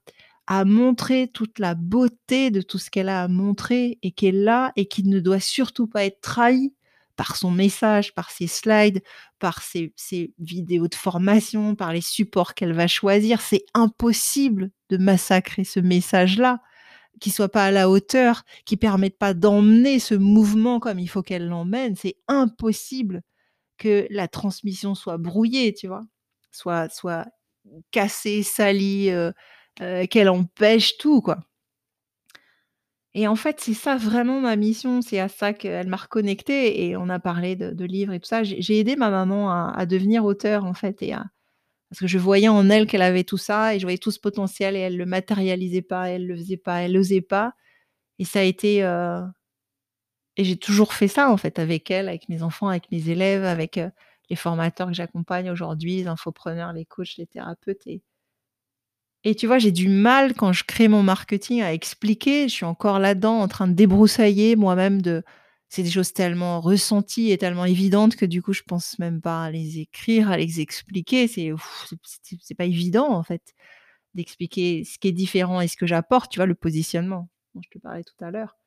à 0.47 0.65
montrer 0.65 1.29
toute 1.29 1.59
la 1.59 1.75
beauté 1.75 2.51
de 2.51 2.61
tout 2.61 2.79
ce 2.79 2.89
qu'elle 2.91 3.09
a 3.09 3.23
à 3.23 3.27
montrer 3.29 3.99
et 4.03 4.11
qu'elle 4.11 4.47
a 4.49 4.73
et 4.77 4.87
qui 4.87 5.03
ne 5.03 5.19
doit 5.19 5.39
surtout 5.41 5.87
pas 5.87 6.05
être 6.05 6.21
trahi 6.21 6.73
par 7.19 7.35
son 7.35 7.51
message, 7.51 8.15
par 8.15 8.31
ses 8.31 8.47
slides, 8.47 9.03
par 9.39 9.61
ses 9.61 9.93
vidéos 10.39 10.87
de 10.87 10.95
formation, 10.95 11.75
par 11.75 11.91
les 11.93 11.99
supports 12.01 12.53
qu'elle 12.55 12.71
va 12.73 12.87
choisir. 12.87 13.41
C'est 13.41 13.65
impossible 13.73 14.71
de 14.89 14.95
massacrer 14.97 15.65
ce 15.65 15.81
message-là, 15.81 16.61
qui 17.21 17.31
soit 17.31 17.49
pas 17.49 17.65
à 17.65 17.71
la 17.71 17.89
hauteur, 17.89 18.43
qui 18.65 18.77
permette 18.77 19.17
pas 19.17 19.33
d'emmener 19.33 19.99
ce 19.99 20.15
mouvement 20.15 20.79
comme 20.79 20.99
il 20.99 21.09
faut 21.09 21.23
qu'elle 21.23 21.47
l'emmène. 21.49 21.95
C'est 21.97 22.17
impossible 22.27 23.23
que 23.77 24.07
la 24.11 24.27
transmission 24.27 24.95
soit 24.95 25.17
brouillée, 25.17 25.73
tu 25.73 25.87
vois? 25.87 26.05
Soit 26.51 26.89
soit 26.89 27.27
cassée, 27.91 28.43
salie, 28.43 29.09
heu 29.11 29.33
heu, 29.81 30.05
qu'elle 30.07 30.29
empêche 30.29 30.97
tout, 30.97 31.21
quoi. 31.21 31.39
Et 33.15 33.27
en 33.27 33.35
fait, 33.35 33.59
c'est 33.59 33.73
ça 33.73 33.97
vraiment 33.97 34.39
ma 34.39 34.55
mission, 34.55 35.01
c'est 35.01 35.19
à 35.19 35.29
ça 35.29 35.51
qu'elle 35.53 35.87
m'a 35.87 35.97
reconnectée 35.97 36.85
et 36.87 36.95
on 36.95 37.09
a 37.09 37.19
parlé 37.19 37.55
de 37.55 37.85
livres 37.85 38.13
et 38.13 38.19
tout 38.19 38.27
ça. 38.27 38.43
J'ai 38.43 38.79
aidé 38.79 38.95
ma 38.95 39.09
maman 39.09 39.51
à 39.51 39.85
devenir 39.87 40.25
auteure, 40.25 40.63
en 40.65 40.73
fait 40.73 41.01
et 41.01 41.13
à 41.13 41.25
parce 41.89 42.01
que 42.01 42.07
je 42.07 42.17
voyais 42.19 42.49
en 42.49 42.69
elle 42.69 42.87
qu'elle 42.87 43.01
avait 43.03 43.23
tout 43.23 43.37
ça 43.37 43.75
et 43.75 43.79
je 43.79 43.85
voyais 43.85 43.97
tout 43.99 44.11
ce 44.11 44.19
potentiel 44.19 44.75
et 44.75 44.79
elle 44.79 44.97
le 44.97 45.05
matérialisait 45.05 45.83
pas, 45.83 46.09
elle 46.09 46.27
le 46.27 46.35
faisait 46.37 46.57
pas, 46.57 46.81
elle 46.83 46.97
osait 46.97 47.21
pas 47.21 47.53
et 48.19 48.25
ça 48.25 48.39
a 48.41 48.43
été, 48.43 48.83
heu 48.83 49.21
et 50.37 50.43
j'ai 50.43 50.57
toujours 50.57 50.93
fait 50.93 51.07
ça, 51.07 51.29
en 51.31 51.37
fait, 51.37 51.59
avec 51.59 51.91
elle, 51.91 52.07
avec 52.09 52.29
mes 52.29 52.43
enfants, 52.43 52.67
avec 52.69 52.91
mes 52.91 53.09
élèves, 53.09 53.43
avec, 53.43 53.77
heu, 53.77 53.91
les 54.29 54.35
formateurs 54.35 54.87
que 54.87 54.93
j'accompagne 54.93 55.49
aujourd'hui, 55.51 55.97
les 55.97 56.07
infopreneurs, 56.07 56.73
les 56.73 56.85
coachs, 56.85 57.17
les 57.17 57.27
thérapeutes 57.27 57.85
et 59.23 59.35
tu 59.35 59.47
vois, 59.47 59.59
j'ai 59.59 59.71
du 59.71 59.89
mal 59.89 60.33
quand 60.33 60.53
je 60.53 60.63
crée 60.63 60.87
mon 60.87 61.03
marketing 61.03 61.61
à 61.61 61.73
expliquer. 61.73 62.47
Je 62.49 62.53
suis 62.53 62.65
encore 62.65 62.99
là-dedans 62.99 63.39
en 63.39 63.47
train 63.47 63.67
de 63.67 63.73
débroussailler 63.73 64.55
moi-même 64.55 65.01
de 65.01 65.23
c'est 65.69 65.83
des 65.83 65.91
choses 65.91 66.13
tellement 66.13 66.61
ressenties 66.61 67.31
et 67.31 67.37
tellement 67.37 67.65
évidentes 67.65 68.15
que 68.15 68.25
du 68.25 68.41
coup, 68.41 68.53
je 68.53 68.63
pense 68.63 68.97
même 68.99 69.21
pas 69.21 69.43
à 69.45 69.51
les 69.51 69.79
écrire, 69.79 70.31
à 70.31 70.37
les 70.37 70.61
expliquer. 70.61 71.27
C'est 71.27 71.51
c'est 72.41 72.55
pas 72.55 72.65
évident 72.65 73.09
en 73.11 73.23
fait 73.23 73.53
d'expliquer 74.15 74.83
ce 74.85 74.97
qui 74.99 75.09
est 75.09 75.11
différent 75.13 75.61
et 75.61 75.67
ce 75.67 75.77
que 75.77 75.87
j'apporte, 75.87 76.31
tu 76.31 76.39
vois? 76.39 76.45
Le 76.47 76.55
positionnement 76.55 77.29
dont 77.55 77.61
je 77.63 77.69
te 77.69 77.79
parlais 77.79 78.03
tout 78.03 78.23
à 78.25 78.31
l'heure. 78.31 78.57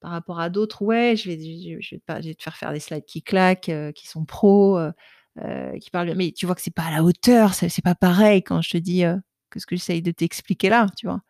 Par 0.00 0.12
rapport 0.12 0.40
à 0.40 0.50
d'autres, 0.50 0.82
ouais, 0.82 1.16
je 1.16 1.30
vais 1.30 2.34
te 2.34 2.42
faire 2.42 2.56
faire 2.56 2.72
des 2.72 2.80
slides 2.80 3.04
qui 3.06 3.22
claquent, 3.22 3.68
heu, 3.70 3.92
qui 3.92 4.08
sont 4.08 4.24
pros, 4.24 4.78
heu 4.78 4.92
heu, 5.40 5.78
qui 5.80 5.90
parlent 5.90 6.06
bien 6.06 6.14
mais 6.16 6.32
tu 6.32 6.46
vois 6.46 6.54
que 6.56 6.62
c'est 6.62 6.74
pas 6.74 6.84
à 6.84 6.90
la 6.92 7.04
hauteur, 7.04 7.54
c'est 7.54 7.82
pas 7.84 7.94
pareil 7.96 8.42
quand 8.42 8.62
je 8.62 8.70
te 8.72 8.78
dis, 8.78 9.04
heu, 9.04 9.18
que 9.52 9.60
ce 9.60 9.66
que 9.66 9.76
j'essaye 9.76 10.02
de 10.02 10.10
t'expliquer 10.10 10.68
là, 10.68 10.86
tu 10.96 11.06
vois? 11.06 11.20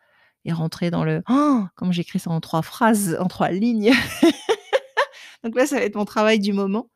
Et 0.45 0.51
rentrer 0.51 0.91
dans 0.91 1.03
le 1.03 1.21
comment 1.75 1.91
j'écris 1.91 2.19
ça 2.19 2.31
en 2.31 2.41
3 2.41 2.61
phrases, 2.63 3.17
en 3.19 3.27
3 3.27 3.49
lignes? 3.51 3.93
Donc 5.43 5.55
là, 5.55 5.65
ça 5.65 5.77
va 5.77 5.83
être 5.83 5.95
mon 5.95 6.05
travail 6.05 6.39
du 6.39 6.53
moment, 6.53 6.89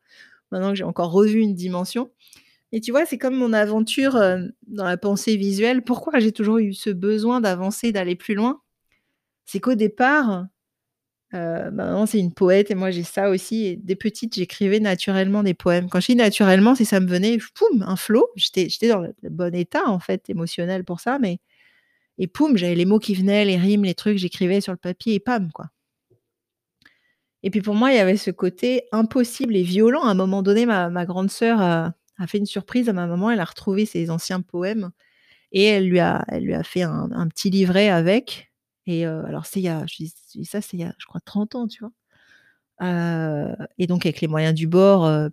maintenant 0.50 0.70
que 0.70 0.76
j'ai 0.76 0.84
encore 0.84 1.12
revu 1.12 1.40
une 1.40 1.54
dimension 1.54 2.10
et 2.72 2.80
tu 2.80 2.90
vois, 2.90 3.06
c'est 3.06 3.18
comme 3.18 3.34
mon 3.34 3.52
aventure, 3.52 4.20
hem, 4.20 4.52
dans 4.66 4.84
la 4.84 4.98
pensée 4.98 5.36
visuelle. 5.36 5.82
Pourquoi 5.82 6.18
j'ai 6.18 6.32
toujours 6.32 6.58
eu 6.58 6.74
ce 6.74 6.90
besoin 6.90 7.40
d'avancer, 7.40 7.92
d'aller 7.92 8.16
plus 8.16 8.34
loin? 8.34 8.60
C'est 9.46 9.60
qu'au 9.60 9.74
départ, 9.74 10.46
ma 11.32 11.70
maman, 11.70 12.06
c'est 12.06 12.18
une 12.18 12.32
poète 12.32 12.70
et 12.70 12.74
moi, 12.74 12.90
j'ai 12.90 13.02
ça 13.02 13.30
aussi 13.30 13.66
et 13.66 13.76
dès 13.76 13.96
petite, 13.96 14.34
j'écrivais 14.36 14.80
naturellement 14.80 15.42
des 15.42 15.54
poèmes. 15.54 15.88
Quand 15.90 16.00
je 16.00 16.06
dis 16.06 16.16
naturellement, 16.16 16.74
c'est 16.74 16.84
ça 16.84 17.00
me 17.00 17.06
venait 17.06 17.38
poum, 17.54 17.82
un 17.86 17.96
flow. 17.96 18.28
J'étais 18.36 18.68
j'étais 18.68 18.88
dans 18.88 19.00
le 19.00 19.14
bon 19.30 19.54
état, 19.54 19.84
en 19.88 19.98
fait, 20.00 20.28
émotionnel 20.30 20.84
pour 20.84 21.00
ça, 21.00 21.18
mais 21.18 21.38
et 22.18 22.28
poum, 22.28 22.56
j'avais 22.58 22.74
les 22.76 22.86
mots 22.86 22.98
qui 23.00 23.14
venaient, 23.14 23.44
les 23.46 23.56
rimes, 23.58 23.84
les 23.84 23.94
trucs, 23.94 24.18
j'écrivais 24.18 24.60
sur 24.62 24.72
le 24.72 24.78
papier 24.78 25.14
et 25.14 25.20
pam, 25.20 25.50
quoi. 25.52 25.68
Et 27.42 27.50
puis 27.50 27.60
pour 27.62 27.74
moi, 27.74 27.92
il 27.92 27.96
y 27.96 28.00
avait 28.00 28.16
ce 28.16 28.30
côté 28.30 28.84
impossible 28.92 29.56
et 29.56 29.62
violent. 29.62 30.02
À 30.04 30.10
un 30.10 30.14
moment 30.14 30.42
donné, 30.42 30.66
ma 30.66 30.88
ma 30.90 31.06
grande 31.06 31.30
sœur 31.30 31.60
a 31.60 31.94
fait 32.26 32.38
une 32.38 32.46
surprise 32.46 32.88
à 32.88 32.92
ma 32.92 33.06
maman. 33.06 33.30
Elle 33.30 33.40
a 33.40 33.44
retrouvé 33.44 33.86
ses 33.86 34.10
anciens 34.10 34.40
poèmes 34.40 34.90
et 35.52 35.64
elle 35.64 35.88
lui 35.88 36.00
a 36.00 36.24
elle 36.28 36.44
lui 36.44 36.54
a 36.54 36.64
fait 36.64 36.82
un 36.82 37.28
petit 37.28 37.50
livret 37.50 37.88
avec 37.90 38.47
et 38.88 39.06
alors 39.06 39.46
c'est 39.46 39.60
il 39.60 39.64
y 39.64 39.68
a 39.70 39.86
je 39.88 39.96
dis 39.98 40.46
ça, 40.46 40.62
c'est 40.62 40.76
il 40.78 40.80
y 40.82 40.84
a, 40.84 40.94
je 40.98 41.06
crois 41.06 41.22
30 41.24 41.54
ans, 41.56 41.68
tu 41.68 41.80
vois? 41.80 41.92
Et 43.78 43.86
donc 43.88 44.06
avec 44.06 44.20
les 44.22 44.28
moyens 44.28 44.54
du 44.54 44.66
bord, 44.68 45.30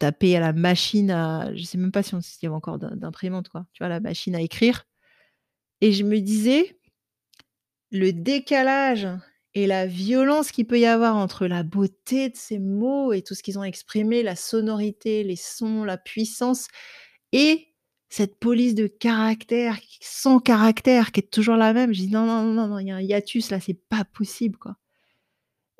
taper 0.00 0.36
à 0.36 0.40
la 0.40 0.52
machine 0.54 1.10
à 1.12 1.54
je 1.56 1.64
sais 1.64 1.78
même 1.78 1.92
pas 1.92 2.02
si 2.04 2.14
on 2.16 2.20
y 2.20 2.46
avait 2.46 2.54
encore 2.54 2.78
d'im 2.80 2.96
d'imprimante, 2.96 3.48
quoi, 3.50 3.66
tu 3.74 3.82
vois? 3.82 3.88
La 3.90 4.00
machine 4.00 4.34
à 4.36 4.40
écrire 4.42 4.84
et 5.82 5.92
je 5.92 6.04
me 6.04 6.20
disais: 6.20 6.78
«Le 7.92 8.12
décalage 8.12 9.08
et 9.54 9.66
la 9.66 9.86
violence 9.86 10.50
qu'il 10.50 10.66
peut 10.66 10.80
y 10.80 10.86
avoir 10.86 11.16
entre 11.16 11.46
la 11.46 11.62
beauté 11.62 12.28
de 12.30 12.36
ces 12.36 12.58
mots 12.58 13.12
et 13.12 13.22
tout 13.22 13.34
ce 13.34 13.42
qu'ils 13.42 13.58
ont 13.58 13.64
exprimé, 13.64 14.22
la 14.22 14.36
sonorité, 14.36 15.22
les 15.24 15.36
sons, 15.36 15.84
la 15.84 15.96
puissance 15.98 16.66
et 17.32 17.68
cette 18.08 18.38
police 18.38 18.74
de 18.74 18.86
caractère 18.88 19.78
sans 20.04 20.38
caractère 20.40 21.12
qui 21.12 21.20
est 21.20 21.30
toujours 21.32 21.56
la 21.56 21.72
même. 21.74 21.92
Je 21.94 22.00
dis: 22.02 22.08
«Non, 22.10 22.26
non, 22.26 22.68
non, 22.68 22.78
il 22.78 22.88
y 22.88 22.90
a 22.92 22.96
un 22.96 23.00
hiatus 23.00 23.50
là, 23.50 23.60
c'est 23.60 23.78
pas 23.88 24.04
possible, 24.04 24.58
quoi». 24.58 24.76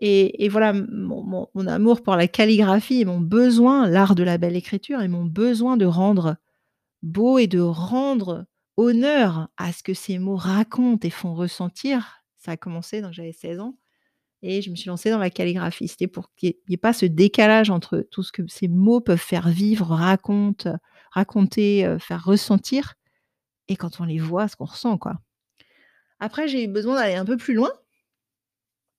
Et 0.01 0.49
voilà, 0.49 0.73
mon 0.73 1.49
amour 1.67 2.03
pour 2.03 2.17
la 2.17 2.27
calligraphie 2.29 3.01
et 3.01 3.05
mon 3.05 3.21
besoin, 3.21 3.89
l'art 3.89 4.15
de 4.15 4.23
la 4.25 4.39
belle 4.39 4.57
écriture 4.57 5.01
et 5.03 5.09
mon 5.09 5.25
besoin 5.25 5.77
de 5.77 5.87
rendre 5.87 6.37
beau 7.03 7.39
et 7.39 7.47
de 7.49 7.61
rendre 7.61 8.47
honneur 8.77 9.49
à 9.59 9.73
ce 9.73 9.83
que 9.83 9.95
ces 9.95 10.19
mots 10.19 10.37
racontent 10.37 11.07
et 11.07 11.11
font 11.11 11.35
ressentir, 11.35 12.23
ça 12.39 12.53
a 12.53 12.57
commencé 12.59 13.03
donc 13.03 13.13
j'avais 13.13 13.33
16 13.33 13.61
ans 13.61 13.77
et 14.43 14.63
je 14.63 14.71
me 14.71 14.77
suis 14.77 14.89
lancée 14.89 15.11
dans 15.11 15.19
la 15.19 15.31
calligraphie. 15.31 15.89
C'était 15.89 16.09
pour 16.09 16.33
qu'il 16.37 16.55
y 16.69 16.75
ait 16.75 16.79
pas 16.79 16.93
ce 16.95 17.07
décalage 17.07 17.71
entre 17.71 18.07
tout 18.11 18.23
ce 18.23 18.33
que 18.33 18.43
ces 18.49 18.69
mots 18.69 19.01
peuvent 19.01 19.19
faire 19.19 19.49
vivre, 19.51 19.89
raconte, 19.89 20.69
raconter, 21.13 21.87
heu, 21.87 21.99
faire 21.99 22.25
ressentir 22.25 22.95
et 23.69 23.77
quand 23.77 24.01
on 24.01 24.05
les 24.05 24.19
voit, 24.19 24.49
ce 24.49 24.57
qu'on 24.57 24.65
ressent, 24.67 24.99
quoi. 24.99 25.15
Après, 26.21 26.49
j'ai 26.49 26.65
eu 26.65 26.69
besoin 26.69 26.97
d'aller 26.97 27.15
un 27.15 27.25
peu 27.25 27.37
plus 27.37 27.55
loin 27.55 27.71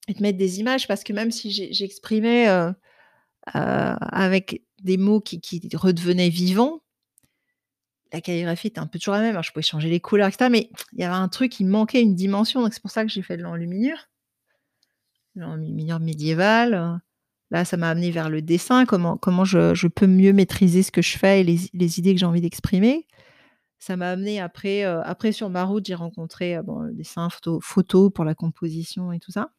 et 0.07 0.13
de 0.13 0.21
mettre 0.21 0.37
des 0.37 0.59
images 0.59 0.87
parce 0.87 1.03
que 1.03 1.13
même 1.13 1.31
si 1.31 1.51
j'exprimais, 1.73 2.47
heu 2.47 2.69
heu, 2.69 2.73
avec 3.53 4.63
des 4.83 4.97
mots 4.97 5.21
qui 5.21 5.41
redevenaient 5.75 6.29
vivants 6.29 6.81
la 8.11 8.21
calligraphie 8.21 8.67
était 8.67 8.79
un 8.79 8.87
peu 8.87 8.97
toujours 8.97 9.13
la 9.15 9.21
même, 9.21 9.41
je 9.43 9.51
pouvais 9.51 9.61
changer 9.63 9.89
les 9.89 9.99
couleurs 9.99 10.27
et 10.27 10.31
cetera, 10.31 10.49
mais 10.49 10.69
il 10.93 10.99
y 11.01 11.03
avait 11.03 11.13
un 11.15 11.27
truc 11.27 11.51
qui 11.51 11.63
manquait 11.63 12.01
une 12.01 12.15
dimension, 12.15 12.61
donc 12.61 12.73
c'est 12.73 12.81
pour 12.81 12.91
ça 12.91 13.03
que 13.03 13.11
j'ai 13.11 13.21
fait 13.21 13.37
de 13.37 13.43
l'enluminure. 13.43 14.07
L'enluminure 15.35 15.99
médiévale, 15.99 16.73
heu, 16.75 16.97
là, 17.51 17.65
ça 17.65 17.75
m'a 17.77 17.89
amené 17.89 18.09
vers 18.11 18.29
le 18.29 18.41
dessin, 18.41 18.85
comment 18.85 19.17
comment 19.17 19.43
je 19.45 19.73
je 19.75 19.87
peux 19.87 20.07
mieux 20.07 20.31
maîtriser 20.33 20.81
ce 20.81 20.91
que 20.91 21.01
je 21.01 21.17
fais 21.17 21.41
et 21.41 21.43
les 21.43 21.59
les 21.73 21.99
idées 21.99 22.13
que 22.13 22.19
j'ai 22.19 22.25
envie 22.25 22.41
d'exprimer. 22.41 23.05
Ça 23.85 23.97
m'a 23.97 24.09
amené 24.09 24.39
après, 24.39 24.81
après 24.83 25.31
sur 25.31 25.51
ma 25.51 25.63
route, 25.63 25.85
j'ai 25.85 25.93
rencontré, 25.93 26.59
bon, 26.63 26.79
le 26.79 26.91
dessin, 26.93 27.29
photo 27.29 27.59
photo 27.61 28.09
pour 28.09 28.25
la 28.25 28.33
composition 28.33 29.11
et 29.11 29.19
tout 29.19 29.31
ça. 29.31 29.51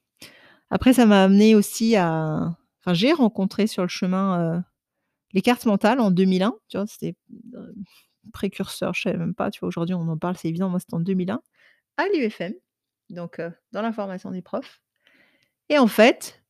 Après 0.70 0.92
ça 0.94 1.06
m'a 1.06 1.22
amené 1.24 1.54
aussi 1.54 1.94
à 1.96 2.56
enfin 2.80 2.94
j'ai 2.94 3.12
rencontré 3.12 3.68
sur 3.68 3.82
le 3.82 3.88
chemin, 3.88 4.64
les 5.32 5.42
cartes 5.42 5.66
mentales 5.66 6.00
en 6.00 6.10
2001, 6.10 6.54
tu 6.68 6.76
vois? 6.78 6.86
C'était, 6.88 7.14
précurseur, 8.32 8.94
je 8.94 9.02
savais 9.02 9.18
même 9.18 9.34
pas, 9.34 9.50
tu 9.52 9.60
vois? 9.60 9.68
Aujourd'hui 9.68 9.94
on 9.94 10.08
en 10.08 10.18
parle, 10.18 10.36
c'est 10.36 10.48
évident, 10.48 10.68
moi 10.70 10.80
c'était 10.80 10.94
en 10.94 11.00
2001, 11.00 11.40
à 11.96 12.04
l'UFM, 12.08 12.54
donc 13.10 13.40
dans 13.72 13.82
la 13.82 13.92
formation 13.92 14.32
des 14.32 14.42
profs 14.42 14.80
et 15.68 15.78
en 15.78 15.86
fait, 15.88 16.42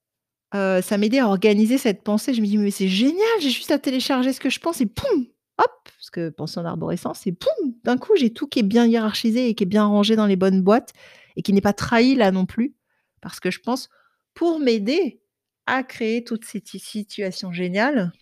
heu, 0.55 0.81
ça 0.83 0.99
m'aidait 0.99 1.21
à 1.21 1.29
organiser 1.29 1.79
cette 1.79 2.05
pensée. 2.05 2.35
Je 2.35 2.41
me 2.43 2.47
dis: 2.47 2.59
«Mais 2.59 2.71
c'est 2.73 2.89
génial, 2.89 3.41
j'ai 3.41 3.51
juste 3.51 3.71
à 3.73 3.79
télécharger 3.79 4.33
ce 4.33 4.41
que 4.41 4.51
je 4.51 4.61
pense 4.61 4.81
et 4.81 4.87
poum, 4.87 5.27
hop!» 5.59 5.71
parce 5.85 6.11
que 6.11 6.29
penser 6.29 6.61
en 6.61 6.65
arborescence 6.65 7.27
et 7.27 7.33
poum, 7.33 7.75
d'un 7.85 7.99
coup 7.99 8.13
j'ai 8.17 8.33
tout 8.33 8.47
qui 8.47 8.61
est 8.61 8.63
bien 8.63 8.87
hiérarchisé 8.87 9.49
et 9.49 9.55
qui 9.55 9.65
est 9.65 9.67
bien 9.67 9.85
rangé 9.85 10.17
dans 10.17 10.27
les 10.27 10.37
bonnes 10.37 10.63
boîtes 10.63 10.93
et 11.37 11.43
qui 11.43 11.53
n'est 11.53 11.61
pas 11.61 11.73
trahi 11.73 12.15
là 12.15 12.31
non 12.31 12.47
plus. 12.47 12.75
Parce 13.21 13.41
que 13.41 13.51
je 13.51 13.61
pense 13.61 13.89
pour 14.35 14.61
m'aider 14.61 15.21
à 15.67 15.83
créer 15.83 16.23
toutes 16.23 16.45
ces 16.45 16.61
ti 16.61 16.79
situations 16.79 17.53
géniales 17.53 18.13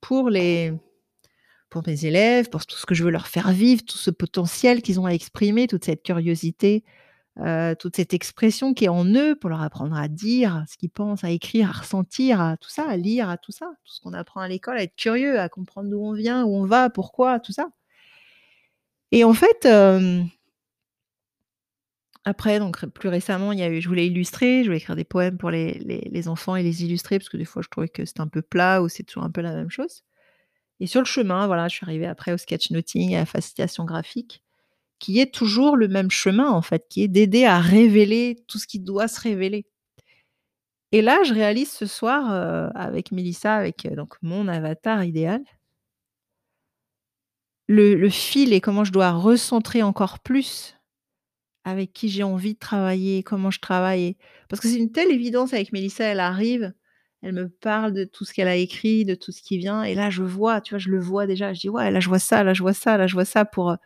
pour 0.00 0.30
les 0.30 0.72
pour 1.68 1.82
mes 1.86 2.06
élèves, 2.06 2.48
pour 2.48 2.64
tout 2.64 2.76
ce 2.76 2.86
que 2.86 2.94
je 2.94 3.04
veux 3.04 3.10
leur 3.10 3.26
faire 3.26 3.50
vivre, 3.50 3.82
tout 3.84 3.98
ce 3.98 4.10
potentiel 4.10 4.82
qu'ils 4.82 5.00
ont 5.00 5.06
à 5.06 5.10
exprimer, 5.10 5.66
toute 5.66 5.84
cette 5.84 6.02
curiosité, 6.02 6.84
heu, 7.40 7.74
toute 7.78 7.96
cette 7.96 8.14
expression 8.14 8.74
qui 8.74 8.84
est 8.86 8.88
en 8.88 9.04
eux 9.06 9.36
pour 9.36 9.50
leur 9.50 9.62
apprendre 9.62 9.96
à 9.96 10.08
dire 10.08 10.64
ce 10.70 10.76
qu'ils 10.76 10.90
pensent, 10.90 11.24
à 11.24 11.30
écrire, 11.30 11.70
à 11.70 11.72
ressentir, 11.80 12.40
à 12.40 12.56
tout 12.56 12.70
ça, 12.70 12.88
à 12.88 12.96
lire, 12.96 13.28
à 13.30 13.36
tout 13.38 13.52
ça, 13.52 13.66
tout 13.84 13.92
ce 13.94 14.00
qu'on 14.00 14.12
apprend 14.14 14.40
à 14.40 14.48
l'école, 14.48 14.78
à 14.78 14.82
être 14.82 14.96
curieux, 14.96 15.38
à 15.40 15.48
comprendre 15.48 15.90
d'où 15.90 16.00
on 16.00 16.12
vient, 16.12 16.44
où 16.44 16.54
on 16.56 16.66
va, 16.66 16.90
pourquoi, 16.90 17.40
tout 17.40 17.52
ça. 17.52 17.68
Et 19.12 19.24
en 19.24 19.34
fait, 19.34 19.64
hem 19.64 20.28
après 22.24 22.58
donc 22.58 22.84
plus 22.86 23.08
récemment, 23.08 23.52
il 23.52 23.58
y 23.60 23.62
a 23.62 23.68
eu 23.70 23.80
je 23.80 23.88
voulais 23.88 24.06
illustrer, 24.06 24.62
je 24.62 24.68
voulais 24.68 24.78
écrire 24.78 24.96
des 24.96 25.04
poèmes 25.04 25.38
pour 25.38 25.50
les 25.50 25.74
les 25.74 26.00
les 26.10 26.28
enfants 26.28 26.56
et 26.56 26.62
les 26.62 26.82
illustrer 26.84 27.18
parce 27.18 27.28
que 27.28 27.36
des 27.36 27.44
fois 27.44 27.62
je 27.62 27.68
trouvais 27.68 27.88
que 27.88 28.04
c'était 28.04 28.20
un 28.20 28.26
peu 28.28 28.42
plat 28.42 28.82
ou 28.82 28.88
c'est 28.88 29.04
toujours 29.04 29.22
un 29.24 29.30
peu 29.30 29.40
la 29.42 29.54
même 29.54 29.70
chose. 29.70 30.02
Et 30.80 30.86
sur 30.88 31.00
le 31.02 31.06
chemin, 31.06 31.46
voilà, 31.48 31.68
je 31.68 31.76
suis 31.76 31.86
arrivée 31.86 32.06
après 32.06 32.32
au 32.32 32.38
sketchnoting, 32.38 33.14
à 33.16 33.20
la 33.20 33.26
facilitation 33.26 33.84
graphique, 33.84 34.44
qui 34.98 35.20
est 35.20 35.32
toujours 35.34 35.76
le 35.76 35.88
même 35.88 36.10
chemin 36.10 36.50
en 36.50 36.62
fait, 36.62 36.86
qui 36.90 37.02
est 37.02 37.08
d'aider 37.08 37.44
à 37.44 37.58
révéler 37.60 38.38
tout 38.48 38.58
ce 38.58 38.66
qui 38.66 38.80
doit 38.80 39.08
se 39.08 39.20
révéler. 39.20 39.66
Et 40.92 41.02
là, 41.02 41.22
je 41.24 41.34
réalise 41.34 41.70
ce 41.70 41.86
soir, 41.86 42.32
heu, 42.32 42.70
avec 42.74 43.10
Mélissa, 43.12 43.54
avec, 43.56 43.86
heu, 43.86 43.96
donc 43.96 44.14
mon 44.22 44.46
avatar 44.48 45.04
idéal 45.04 45.42
le 47.68 47.94
le 47.96 48.08
fil 48.10 48.52
et 48.52 48.60
comment 48.60 48.84
je 48.84 48.92
dois 48.92 49.10
recentrer 49.12 49.82
encore 49.82 50.20
plus 50.20 50.76
avec 51.64 51.92
qui 51.92 52.08
j'ai 52.10 52.22
envie 52.24 52.54
de 52.54 52.58
travailler, 52.60 53.22
comment 53.24 53.50
je 53.50 53.60
travaille 53.60 54.16
parce 54.48 54.60
que 54.60 54.68
c'est 54.68 54.78
une 54.78 54.92
telle 54.92 55.12
évidence 55.12 55.54
avec 55.54 55.72
Mélissa, 55.72 56.04
elle 56.06 56.20
arrive, 56.20 56.74
elle 57.22 57.34
me 57.34 57.48
parle 57.50 57.92
de 57.94 58.04
tout 58.04 58.24
ce 58.24 58.34
qu'elle 58.34 58.48
a 58.48 58.56
écrit, 58.56 59.04
de 59.04 59.14
tout 59.16 59.32
ce 59.32 59.42
qui 59.42 59.58
vient 59.58 59.82
et 59.84 59.94
là 59.94 60.10
je 60.10 60.22
vois, 60.24 60.60
tu 60.62 60.72
vois, 60.74 60.78
je 60.80 60.90
le 60.90 61.00
vois 61.00 61.26
déjà, 61.26 61.52
je 61.54 61.60
dis: 61.60 61.68
«Ouais, 61.70 61.90
là 61.92 62.00
je 62.00 62.08
vois 62.08 62.18
ça, 62.20 62.44
là 62.44 62.54
je 62.54 62.62
vois 62.62 62.74
ça, 62.74 62.98
là 62.98 63.06
je 63.08 63.14
vois 63.14 63.24
ça» 63.26 63.44
pour, 63.46 63.72
heu, 63.72 63.76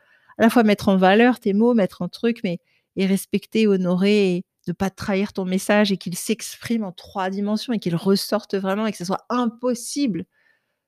à 0.40 0.44
la 0.44 0.50
fois 0.50 0.64
mettre 0.64 0.88
en 0.88 0.96
valeur 0.96 1.38
tes 1.40 1.52
mots, 1.52 1.74
mettre 1.74 2.02
un 2.02 2.08
truc, 2.08 2.40
mais 2.44 2.58
et 2.96 3.06
respecter, 3.06 3.66
honorer 3.66 4.44
ne 4.66 4.72
pas 4.72 4.90
trahir 4.90 5.32
ton 5.32 5.44
message 5.44 5.92
et 5.92 5.96
qu'il 5.96 6.16
s'exprime 6.16 6.84
en 6.84 6.92
3 6.92 7.30
dimensions 7.30 7.72
et 7.72 7.78
qu'il 7.78 7.96
ressorte 7.96 8.54
vraiment 8.54 8.86
et 8.86 8.92
que 8.92 8.98
ce 8.98 9.04
soit 9.04 9.24
impossible 9.30 10.24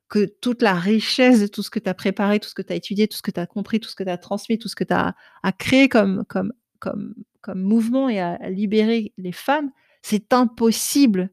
que 0.08 0.26
toute 0.26 0.62
la 0.62 0.74
richesse 0.74 1.40
de 1.40 1.46
tout 1.46 1.62
ce 1.62 1.70
que 1.70 1.78
tu 1.78 1.88
as 1.88 1.94
préparé, 1.94 2.38
tout 2.40 2.48
ce 2.48 2.54
que 2.54 2.62
tu 2.62 2.72
as 2.72 2.76
étudié, 2.76 3.08
tout 3.08 3.16
ce 3.16 3.22
que 3.22 3.30
tu 3.30 3.40
as 3.40 3.46
compris, 3.46 3.80
tout 3.80 3.88
ce 3.88 3.96
que 3.96 4.04
tu 4.04 4.10
as 4.10 4.18
transmis, 4.18 4.58
tout 4.58 4.68
ce 4.68 4.76
que 4.76 4.84
tu 4.84 4.92
as 4.94 5.14
créé 5.58 5.88
comme 5.88 6.24
comme 6.28 6.52
comme 6.80 7.14
comme 7.40 7.62
mouvement 7.62 8.08
et 8.08 8.20
à 8.20 8.32
à 8.34 8.50
libérer 8.50 9.12
les 9.16 9.32
femmes, 9.32 9.70
c'est 10.02 10.32
impossible 10.32 11.30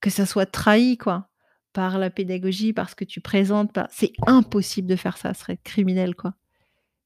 que 0.00 0.10
ça 0.10 0.26
soit 0.26 0.46
trahi 0.46 0.98
quoi, 0.98 1.30
par 1.72 1.98
la 1.98 2.10
pédagogie, 2.10 2.72
par 2.72 2.90
ce 2.90 2.94
que 2.94 3.04
tu 3.04 3.20
présentes, 3.20 3.78
c'est 3.90 4.12
impossible 4.26 4.88
de 4.88 4.96
faire 4.96 5.16
ça, 5.18 5.34
ce 5.34 5.40
serait 5.40 5.58
criminel 5.64 6.14
quoi. 6.14 6.34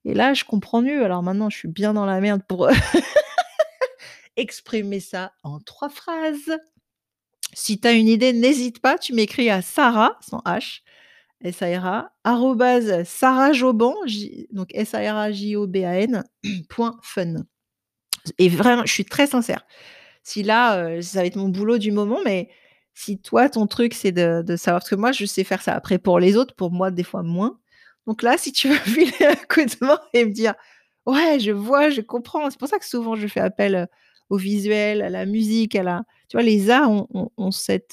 Et 0.08 0.14
là, 0.14 0.32
je 0.32 0.44
comprends 0.44 0.80
mieux. 0.80 1.04
Alors 1.04 1.22
maintenant, 1.22 1.50
je 1.50 1.58
suis 1.58 1.68
bien 1.68 1.92
dans 1.92 2.06
la 2.06 2.18
merde 2.20 2.40
pour, 2.48 2.70
exprimer 4.38 5.00
ça 5.00 5.32
en 5.42 5.60
3 5.60 5.90
phrases. 5.90 6.56
Si 7.52 7.78
tu 7.78 7.86
as 7.86 7.92
une 7.92 8.08
idée, 8.08 8.32
n'hésite 8.32 8.80
pas, 8.80 8.96
tu 8.96 9.12
m'écris 9.12 9.50
à 9.50 9.60
Sarah, 9.60 10.16
sans 10.20 10.38
H, 10.46 10.80
S-A-R-A, 11.42 12.12
arrobase 12.24 13.04
sarahjoban, 13.04 13.94
J 14.06 14.48
donc 14.50 14.68
S-A-R-A-J-O-B-A-N 14.72 16.24
point 16.70 16.98
fun. 17.02 17.34
Et 18.38 18.48
vraiment, 18.48 18.86
je 18.86 18.92
suis 18.92 19.04
très 19.04 19.26
sincère. 19.26 19.66
Si 20.22 20.42
là, 20.42 20.88
heu, 20.88 21.02
ça 21.02 21.20
va 21.20 21.26
être 21.26 21.36
mon 21.36 21.48
boulot 21.48 21.76
du 21.78 21.92
moment, 21.92 22.20
mais 22.24 22.48
si 22.94 23.18
toi, 23.20 23.50
ton 23.50 23.66
truc, 23.66 23.92
c'est 23.92 24.12
de 24.12 24.42
de 24.42 24.56
savoir 24.56 24.80
parce 24.80 24.90
que 24.90 24.96
moi, 24.96 25.12
je 25.12 25.26
sais 25.26 25.44
faire 25.44 25.62
ça. 25.62 25.74
Après 25.74 25.98
pour 25.98 26.18
les 26.18 26.36
autres, 26.36 26.54
pour 26.54 26.70
moi, 26.70 26.90
des 26.90 27.04
fois 27.04 27.22
moins. 27.22 27.58
Donc 28.08 28.22
là, 28.22 28.38
si 28.38 28.52
tu 28.52 28.68
veux 28.70 28.76
filer 28.78 29.26
un 29.26 29.36
coup 29.36 29.64
de 29.64 29.86
main 29.86 30.00
et 30.14 30.26
me 30.26 30.32
dire: 30.32 30.54
«Ouais, 31.06 31.38
je 31.40 31.52
vois, 31.52 31.90
je 31.90 32.02
comprends», 32.02 32.50
c'est 32.50 32.58
pour 32.60 32.68
ça 32.68 32.80
que 32.80 32.86
souvent 32.86 33.16
je 33.16 33.28
fais 33.28 33.40
appel, 33.40 33.76
heu, 33.76 33.86
au 34.30 34.38
visuel, 34.38 35.02
à 35.02 35.10
la 35.10 35.26
musique, 35.26 35.76
à 35.76 35.84
la 35.84 36.04
tu 36.30 36.38
vois, 36.38 36.44
les 36.44 36.70
arts 36.70 36.90
ont 36.92 37.08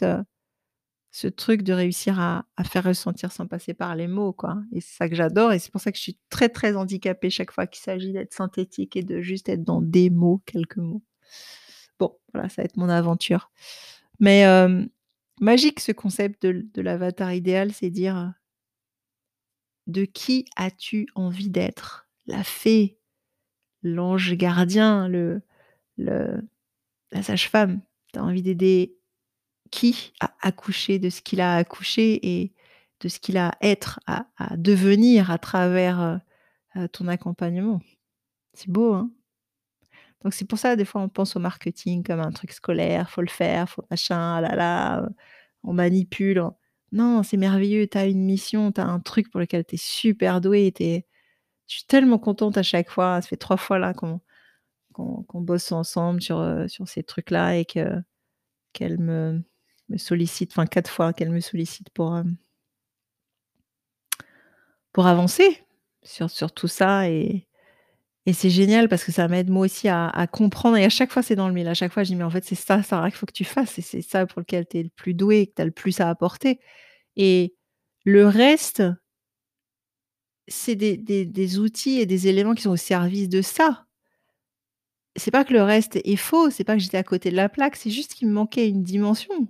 heu, 0.03 0.23
ce 1.11 1.27
truc 1.27 1.63
de 1.63 1.73
réussir 1.73 2.19
à 2.19 2.45
faire 2.65 2.83
ressentir 2.85 3.31
sans 3.31 3.47
passer 3.47 3.73
par 3.73 3.95
les 3.95 4.07
mots, 4.07 4.33
quoi. 4.33 4.57
Et 4.73 4.81
c'est 4.81 4.95
ça 4.97 5.09
que 5.09 5.15
j'adore 5.15 5.53
et 5.53 5.59
c'est 5.59 5.71
pour 5.71 5.81
ça 5.81 5.91
que 5.91 5.97
je 5.97 6.03
suis 6.03 6.19
très, 6.29 6.49
très 6.49 6.75
handicapée 6.75 7.29
chaque 7.29 7.51
fois 7.51 7.67
qu'il 7.67 7.83
s'agit 7.83 8.11
d'être 8.13 8.33
synthétique 8.33 8.97
et 8.97 9.03
de 9.03 9.21
juste 9.21 9.49
être 9.49 9.63
dans 9.63 9.81
des 9.81 10.09
mots, 10.09 10.41
quelques 10.45 10.77
mots. 10.77 11.03
Bon, 11.99 12.17
voilà, 12.33 12.49
ça 12.49 12.61
va 12.61 12.65
être 12.65 12.77
mon 12.77 12.89
aventure. 12.89 13.51
Mais, 14.19 14.41
hem, 14.41 14.89
magique 15.41 15.79
ce 15.81 15.91
concept 15.93 16.43
de 16.45 16.81
l'avatar 16.81 17.33
idéal, 17.33 17.73
c'est 17.73 17.89
dire 17.89 18.33
de 19.87 20.05
qui 20.05 20.45
as-tu 20.55 21.07
envie 21.15 21.49
d'être? 21.49 22.07
La 22.27 22.43
fée, 22.43 22.97
l'ange 23.83 24.33
gardien, 24.35 25.07
le 25.09 25.41
la 27.11 27.23
sage-femme. 27.23 27.81
Tu 28.13 28.19
as 28.19 28.23
envie 28.23 28.41
d'aider 28.43 28.95
qui 29.71 30.13
à 30.21 30.33
accoucher 30.41 30.99
de 30.99 31.09
ce 31.09 31.21
qu'il 31.21 31.41
a 31.41 31.55
à 31.55 31.57
accoucher 31.59 32.19
et 32.41 32.53
de 33.01 33.09
ce 33.09 33.19
qu'il 33.19 33.37
a 33.37 33.49
à 33.49 33.57
être, 33.61 33.99
à 34.07 34.27
devenir 34.57 35.31
à 35.31 35.37
travers, 35.39 36.01
heu 36.01 36.19
heu, 36.83 36.89
ton 36.89 37.07
accompagnement? 37.09 37.81
C'est 38.55 38.69
beau, 38.71 38.93
hein? 38.93 39.11
Donc 40.23 40.33
c'est 40.33 40.45
pour 40.45 40.57
ça, 40.59 40.75
des 40.75 40.85
fois, 40.85 41.01
on 41.01 41.09
pense 41.09 41.35
au 41.35 41.39
marketing 41.39 42.03
comme 42.03 42.19
un 42.19 42.31
truc 42.31 42.51
scolaire, 42.51 43.09
faut 43.09 43.21
le 43.21 43.27
faire, 43.27 43.69
faut 43.69 43.83
machin, 43.91 44.35
ah 44.37 44.41
là 44.41 44.55
là, 44.55 45.09
on 45.63 45.73
manipule, 45.73 46.39
on 46.41 46.55
non, 46.95 47.23
c'est 47.23 47.37
merveilleux, 47.37 47.87
tu 47.87 47.97
as 47.99 48.07
une 48.07 48.23
mission, 48.25 48.71
tu 48.73 48.81
as 48.81 48.85
un 48.87 48.99
truc 49.01 49.29
pour 49.31 49.39
lequel 49.41 49.65
tu 49.65 49.75
es 49.75 49.79
super 49.79 50.37
es 50.45 51.05
je 51.67 51.75
suis 51.77 51.85
tellement 51.87 52.19
contente 52.19 52.57
à 52.57 52.63
chaque 52.63 52.89
fois, 52.91 53.21
ça 53.21 53.27
fait 53.29 53.37
3 53.37 53.57
fois 53.57 53.79
là 53.79 53.93
qu'on 53.95 54.21
bosse 55.41 55.71
ensemble 55.71 56.21
sur, 56.21 56.39
heu, 56.39 56.67
sur 56.67 56.87
ces 56.87 57.03
trucs-là 57.03 57.57
et 57.57 57.65
que 57.65 58.01
qu'elle 58.73 58.99
me 58.99 59.43
sollicite, 59.97 60.51
enfin 60.53 60.65
4 60.67 60.89
fois 60.91 61.13
qu'elle 61.13 61.31
me 61.31 61.41
sollicite 61.41 61.89
pour, 61.91 62.15
pour 64.93 65.07
avancer 65.07 65.63
sur 66.03 66.51
tout 66.53 66.67
ça 66.67 67.09
et 67.09 67.47
et 68.27 68.33
c'est 68.33 68.51
génial 68.51 68.89
parce 68.89 69.03
que 69.05 69.11
ça 69.11 69.27
m'aide 69.27 69.49
moi 69.49 69.65
aussi 69.65 69.89
à 69.89 70.27
comprendre. 70.31 70.77
Et 70.77 70.85
à 70.85 70.89
chaque 70.89 71.11
fois 71.11 71.23
c'est 71.23 71.35
dans 71.35 71.47
le 71.47 71.53
mille. 71.55 71.67
À 71.67 71.73
chaque 71.75 71.93
fois 71.93 72.03
je 72.03 72.09
dis: 72.09 72.15
«Mais 72.15 72.23
en 72.25 72.29
fait 72.29 72.45
c'est 72.45 72.55
ça, 72.55 72.83
Sarah, 72.83 73.09
qu'il 73.11 73.17
faut 73.19 73.25
que 73.25 73.33
tu 73.33 73.45
fasses 73.45 73.79
et 73.79 73.83
c'est 73.83 74.01
ça 74.01 74.25
pour 74.27 74.41
lequel 74.41 74.67
tu 74.67 74.79
es 74.79 74.83
le 74.83 74.89
plus 74.89 75.13
douée, 75.15 75.47
que 75.47 75.53
tu 75.55 75.61
as 75.63 75.65
le 75.65 75.71
plus 75.71 75.99
à 76.01 76.09
apporter» 76.09 76.59
et 77.17 77.55
le 78.05 78.27
reste 78.27 78.83
c'est 80.47 80.75
des 80.75 80.97
des 80.97 81.59
outils 81.59 81.99
et 81.99 82.05
des 82.05 82.27
éléments 82.27 82.53
qui 82.53 82.63
sont 82.63 82.71
au 82.71 82.75
service 82.77 83.29
de 83.29 83.41
ça. 83.41 83.85
C'est 85.17 85.31
pas 85.31 85.45
que 85.45 85.53
le 85.53 85.63
reste 85.63 85.95
est 86.03 86.15
faux, 86.17 86.49
c'est 86.49 86.63
pas 86.65 86.73
que 86.75 86.81
j'étais 86.81 86.97
à 86.97 87.03
côté 87.03 87.31
de 87.31 87.35
la 87.37 87.47
plaque, 87.49 87.77
c'est 87.77 87.89
juste 87.89 88.13
qu'il 88.15 88.27
me 88.27 88.33
manquait 88.33 88.67
une 88.69 88.83
dimension. 88.83 89.47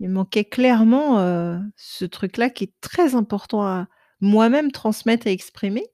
Il 0.00 0.08
me 0.08 0.14
manquait 0.14 0.44
clairement, 0.44 1.20
heu, 1.20 1.60
ce 1.76 2.04
truc-là 2.06 2.50
qui 2.50 2.64
est 2.66 2.74
très 2.80 3.14
important 3.16 3.62
à 3.64 3.88
moi-même 4.20 4.72
transmettre 4.72 5.26
et 5.28 5.32
exprimer 5.32 5.86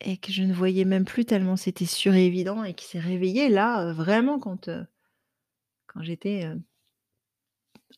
et 0.00 0.16
que 0.16 0.32
je 0.32 0.42
ne 0.42 0.52
voyais 0.52 0.84
même 0.84 1.04
plus 1.04 1.24
tellement 1.24 1.56
c'était 1.56 1.86
surévident 1.86 2.64
et 2.64 2.74
qui 2.74 2.84
s'est 2.86 2.98
réveillé 3.00 3.48
là, 3.48 3.84
heu, 3.88 3.92
vraiment 3.92 4.38
quand, 4.40 4.68
heu, 4.68 4.84
quand 5.86 6.02
j'étais, 6.02 6.44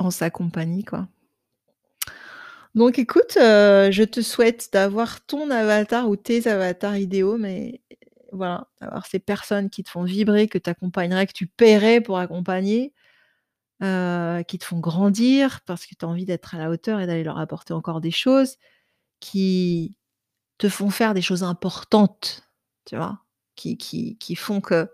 en 0.00 0.10
sa 0.10 0.30
compagnie, 0.30 0.84
quoi. 0.84 1.06
Donc 2.74 2.98
écoute, 3.00 3.36
heu, 3.36 3.90
je 3.90 4.04
te 4.04 4.20
souhaite 4.20 4.68
d'avoir 4.72 5.24
ton 5.26 5.50
avatar 5.50 6.08
ou 6.08 6.14
tes 6.16 6.46
avatars 6.46 6.96
idéaux, 6.96 7.36
mais 7.36 7.80
voilà, 8.32 8.68
d'avoir 8.80 9.06
ces 9.06 9.18
personnes 9.18 9.70
qui 9.70 9.82
te 9.82 9.90
font 9.90 10.04
vibrer, 10.04 10.46
que 10.46 10.58
tu 10.58 10.70
accompagnerais, 10.70 11.26
que 11.26 11.32
tu 11.32 11.48
paierais 11.48 12.00
pour 12.00 12.18
accompagner, 12.18 12.92
heu, 13.82 14.42
qui 14.48 14.58
te 14.58 14.64
font 14.66 14.80
grandir 14.80 15.60
parce 15.66 15.86
que 15.86 15.94
tu 15.96 16.04
as 16.04 16.08
envie 16.08 16.26
d'être 16.26 16.54
à 16.54 16.58
la 16.58 16.70
hauteur 16.70 17.00
et 17.00 17.06
d'aller 17.06 17.24
leur 17.24 17.38
apporter 17.38 17.74
encore 17.74 18.00
des 18.00 18.12
choses, 18.12 18.56
qui 19.20 19.96
te 20.58 20.68
font 20.68 20.90
faire 20.90 21.14
des 21.14 21.22
choses 21.22 21.44
importantes, 21.44 22.48
tu 22.86 22.96
vois? 22.96 23.20
Qui 23.56 23.78
qui 23.78 24.18
qui 24.18 24.36
font 24.36 24.60
que 24.62 24.88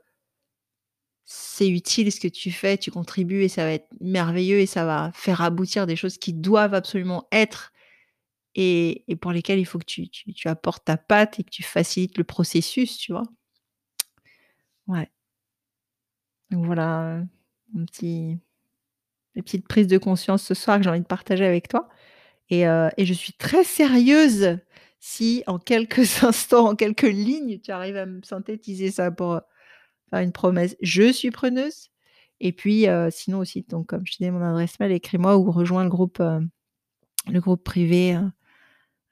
c'est 1.26 1.68
utile 1.68 2.12
ce 2.12 2.20
que 2.20 2.28
tu 2.28 2.52
fais, 2.52 2.78
tu 2.78 2.90
contribues 2.92 3.42
et 3.44 3.48
ça 3.48 3.64
va 3.64 3.72
être 3.72 3.88
merveilleux 4.00 4.60
et 4.60 4.66
ça 4.66 4.84
va 4.86 5.10
faire 5.14 5.42
aboutir 5.42 5.86
des 5.86 5.96
choses 5.96 6.18
qui 6.18 6.32
doivent 6.32 6.74
absolument 6.74 7.26
être 7.32 7.72
et 8.56 9.04
et 9.08 9.16
pour 9.16 9.32
lesquelles 9.32 9.58
il 9.60 9.66
faut 9.66 9.78
que 9.78 9.84
tu 9.86 10.08
tu 10.10 10.48
apportes 10.48 10.84
ta 10.86 10.96
patte 10.98 11.40
et 11.40 11.44
que 11.44 11.50
tu 11.50 11.62
facilites 11.64 12.18
le 12.18 12.24
processus, 12.24 12.98
tu 12.98 13.12
vois? 13.12 13.24
Ouais. 14.88 15.10
Donc 16.50 16.64
voilà, 16.66 17.22
mon 17.72 17.84
petit 17.86 18.38
mes 19.34 19.42
petites 19.42 19.68
prises 19.68 19.86
de 19.88 19.98
conscience 19.98 20.42
ce 20.44 20.54
soir 20.54 20.78
que 20.78 20.84
j'ai 20.84 20.90
envie 20.90 21.00
de 21.00 21.06
partager 21.06 21.44
avec 21.46 21.68
toi 21.68 21.88
et 22.50 22.66
heu 22.68 22.88
et 22.98 23.06
je 23.06 23.14
suis 23.14 23.34
très 23.34 23.64
sérieuse 23.64 24.58
si 25.00 25.44
en 25.46 25.58
quelques 25.58 26.00
instants, 26.24 26.68
en 26.70 26.76
quelques 26.76 27.02
lignes, 27.02 27.60
tu 27.60 27.70
arrives 27.72 27.96
à 27.96 28.06
me 28.06 28.22
synthétiser 28.22 28.90
ça 28.92 29.10
pour, 29.12 29.40
faire 30.10 30.20
une 30.20 30.32
promesse. 30.32 30.76
Je 30.82 31.12
suis 31.12 31.30
preneuse 31.30 31.90
et 32.40 32.52
puis, 32.52 32.88
heu, 32.88 33.08
sinon 33.12 33.38
aussi 33.40 33.64
donc 33.68 33.86
comme 33.88 34.06
je 34.06 34.12
disais 34.18 34.30
mon 34.30 34.42
adresse 34.42 34.78
mail, 34.80 34.92
écris-moi 34.92 35.36
ou 35.38 35.50
rejoins 35.52 35.84
le 35.84 35.90
groupe, 35.90 36.20
heu, 36.20 36.40
le 37.30 37.40
groupe 37.40 37.64
privé, 37.64 38.14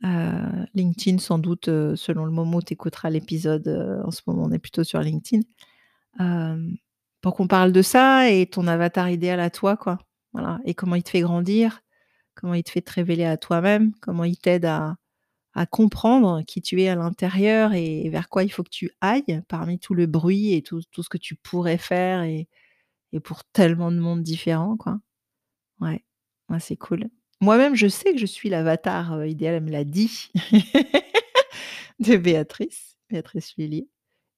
heu, 0.04 0.08
LinkedIn 0.74 1.18
sans 1.18 1.38
doute, 1.38 1.66
selon 1.96 2.24
le 2.26 2.32
moment 2.32 2.58
où 2.58 2.62
tu 2.62 2.74
écouteras 2.74 3.10
l'épisode, 3.10 3.68
en 4.06 4.10
ce 4.12 4.22
moment 4.26 4.44
on 4.44 4.52
est 4.52 4.58
plutôt 4.60 4.84
sur 4.84 5.00
LinkedIn. 5.00 5.42
Pour 7.22 7.34
qu'on 7.36 7.48
parle 7.48 7.72
de 7.72 7.82
ça 7.82 8.30
et 8.30 8.46
ton 8.46 8.66
avatar 8.68 9.10
idéal 9.10 9.40
à 9.40 9.50
toi, 9.50 9.76
quoi. 9.76 9.98
Voilà 10.34 10.60
et 10.64 10.74
comment 10.74 10.96
il 10.96 11.02
te 11.04 11.10
fait 11.10 11.20
grandir, 11.22 11.80
comment 12.34 12.54
il 12.54 12.64
te 12.64 12.70
fait 12.70 12.82
te 12.82 12.92
révéler 12.92 13.24
à 13.26 13.36
toi-même, 13.38 13.92
comment 14.02 14.24
il 14.24 14.36
t'aide 14.38 14.66
à 14.66 14.96
à 15.54 15.66
comprendre 15.66 16.42
qui 16.46 16.62
tu 16.62 16.82
es 16.82 16.88
à 16.88 16.96
l'intérieur 16.96 17.72
et 17.74 18.08
vers 18.10 18.28
quoi 18.28 18.44
il 18.44 18.50
faut 18.50 18.62
que 18.64 18.70
tu 18.70 18.90
ailles 19.00 19.42
parmi 19.48 19.78
tout 19.78 19.94
le 19.94 20.06
bruit 20.06 20.54
et 20.54 20.62
tout 20.62 20.80
tout 20.92 21.02
ce 21.02 21.08
que 21.08 21.18
tu 21.18 21.36
pourrais 21.36 21.78
faire 21.78 22.22
et 22.22 22.48
et 23.12 23.20
pour 23.20 23.44
tellement 23.44 23.92
de 23.92 23.98
mondes 24.00 24.22
différents, 24.24 24.76
quoi. 24.76 25.00
Ouais, 25.80 26.04
ouais, 26.50 26.60
c'est 26.60 26.76
cool. 26.76 27.08
Moi-même, 27.40 27.74
je 27.76 27.88
sais 27.88 28.12
que 28.12 28.18
je 28.18 28.26
suis 28.26 28.48
l'avatar, 28.50 29.14
heu, 29.18 29.28
idéal, 29.28 29.54
elle 29.56 29.64
me 29.64 29.70
l'a 29.72 29.84
dit, 29.84 30.30
de 32.00 32.16
Béatrice, 32.16 32.96
Béatrice 33.10 33.54
Lhuillier 33.56 33.88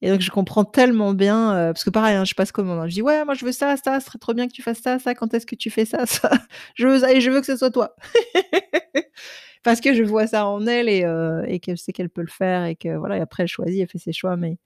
et 0.03 0.11
donc 0.11 0.21
je 0.21 0.31
comprends 0.31 0.64
tellement 0.67 1.14
bien, 1.14 1.71
heu, 1.71 1.73
parce 1.73 1.83
que 1.85 1.90
pareil, 1.90 2.17
hein, 2.17 2.25
je 2.27 2.35
passe 2.35 2.53
commande, 2.53 2.79
hein. 2.81 2.87
Je 2.88 2.95
dis: 2.95 3.03
«Ouais, 3.03 3.25
moi 3.25 3.35
je 3.35 3.45
veux 3.47 3.53
ça, 3.53 3.77
ça, 3.79 3.99
ce 4.01 4.07
serait 4.07 4.19
trop 4.19 4.35
bien 4.35 4.47
que 4.47 4.53
tu 4.53 4.62
fasses 4.62 4.81
ça, 4.81 4.99
ça, 4.99 5.14
quand 5.14 5.33
est-ce 5.35 5.47
que 5.47 5.55
tu 5.57 5.71
fais 5.71 5.87
ça, 5.87 6.05
ça? 6.07 6.31
Je 6.77 6.87
veux 6.87 7.01
ça 7.01 7.12
et 7.14 7.21
je 7.23 7.31
veux 7.31 7.40
que 7.40 7.47
ce 7.47 7.57
soit 7.57 7.71
toi». 7.71 7.97
Parce 9.66 9.81
que 9.81 9.94
je 9.94 10.05
vois 10.05 10.29
ça 10.29 10.46
en 10.46 10.64
elle 10.68 10.88
et 10.88 11.05
heu 11.05 11.42
et 11.48 11.59
qu'elle 11.59 11.76
sait 11.76 11.92
qu'elle 11.92 12.09
peut 12.09 12.20
le 12.20 12.29
faire 12.29 12.64
et 12.66 12.76
que 12.76 12.96
voilà 12.96 13.16
et 13.18 13.20
après 13.20 13.42
elle 13.42 13.48
choisit, 13.48 13.81
elle 13.81 13.88
fait 13.88 13.98
ses 13.98 14.12
choix 14.12 14.37
mais 14.37 14.59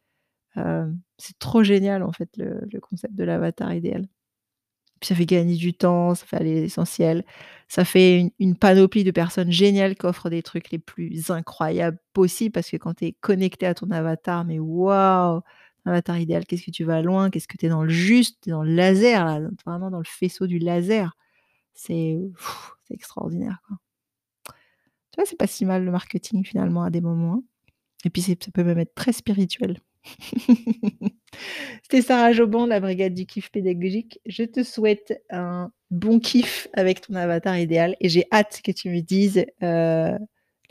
hem, 0.56 1.00
c'est 1.18 1.38
trop 1.38 1.62
génial 1.64 2.02
en 2.04 2.12
fait 2.12 2.30
le 2.38 2.80
concept 2.80 3.14
de 3.16 3.24
l'avatar 3.24 3.74
idéal. 3.74 4.06
Puis 5.00 5.08
ça 5.08 5.14
fait 5.16 5.26
gagner 5.26 5.56
du 5.56 5.74
temps, 5.74 6.14
ça 6.14 6.26
fait 6.26 6.36
aller 6.38 6.60
l'essentiel, 6.62 7.24
ça 7.68 7.84
fait 7.86 8.32
une 8.40 8.56
panoplie 8.56 9.04
de 9.04 9.10
personnes 9.12 9.52
géniales 9.52 9.96
qui 9.96 10.06
offrent 10.06 10.30
des 10.30 10.42
trucs 10.42 10.70
les 10.72 10.78
plus 10.80 11.30
incroyables 11.30 11.98
possibles 12.14 12.52
parce 12.52 12.70
que 12.70 12.76
quand 12.78 12.94
tu 12.94 13.06
es 13.06 13.12
connecté 13.20 13.66
à 13.66 13.74
ton 13.74 13.90
avatar, 13.92 14.44
mais 14.44 14.58
waouh! 14.60 15.40
Avatar 15.86 16.18
idéal, 16.18 16.46
qu'est-ce 16.46 16.64
que 16.66 16.70
tu 16.72 16.84
vas 16.84 17.02
loin, 17.02 17.30
qu'est-ce 17.30 17.48
que 17.48 17.56
tu 17.58 17.66
es 17.66 17.70
dans 17.70 17.84
le 17.84 17.90
juste, 17.90 18.38
tu 18.42 18.50
es 18.50 18.52
dans 18.52 18.64
le 18.64 18.74
laser 18.74 19.24
là, 19.26 19.40
vraiment 19.66 19.90
dans 19.90 19.98
le 20.00 20.04
faisceau 20.06 20.46
du 20.48 20.58
laser. 20.58 21.16
C'est 21.74 22.18
extraordinaire, 22.90 23.60
quoi. 23.68 23.78
Tu 25.12 25.16
vois, 25.20 25.27
c'est 25.27 25.37
pas 25.37 25.46
si 25.46 25.64
mal 25.64 25.85
le 25.85 25.90
marketing 25.90 26.44
finalement 26.44 26.85
à 26.85 26.90
des 26.90 27.01
moments, 27.01 27.35
hein 27.35 27.42
et 28.05 28.11
puis 28.11 28.23
ça 28.23 28.33
peut 28.55 28.64
même 28.64 28.79
être 28.79 28.94
très 28.94 29.12
spirituel. 29.12 29.79
C'était 31.83 32.03
Sarah 32.03 32.33
Joban 32.33 32.64
de 32.64 32.70
la 32.70 32.81
brigade 32.81 33.14
du 33.14 33.27
kiff 33.27 33.51
pédagogique. 33.51 34.20
Je 34.27 34.44
te 34.44 34.62
souhaite 34.62 35.23
un 35.31 35.70
bon 35.90 36.18
kiff 36.18 36.68
avec 36.73 37.03
ton 37.03 37.14
avatar 37.14 37.59
idéal 37.59 37.96
et 38.01 38.09
j'ai 38.09 38.25
hâte 38.33 38.61
que 38.64 38.73
tu 38.73 38.88
me 38.88 39.01
dises, 39.01 39.44
heu, 39.62 40.18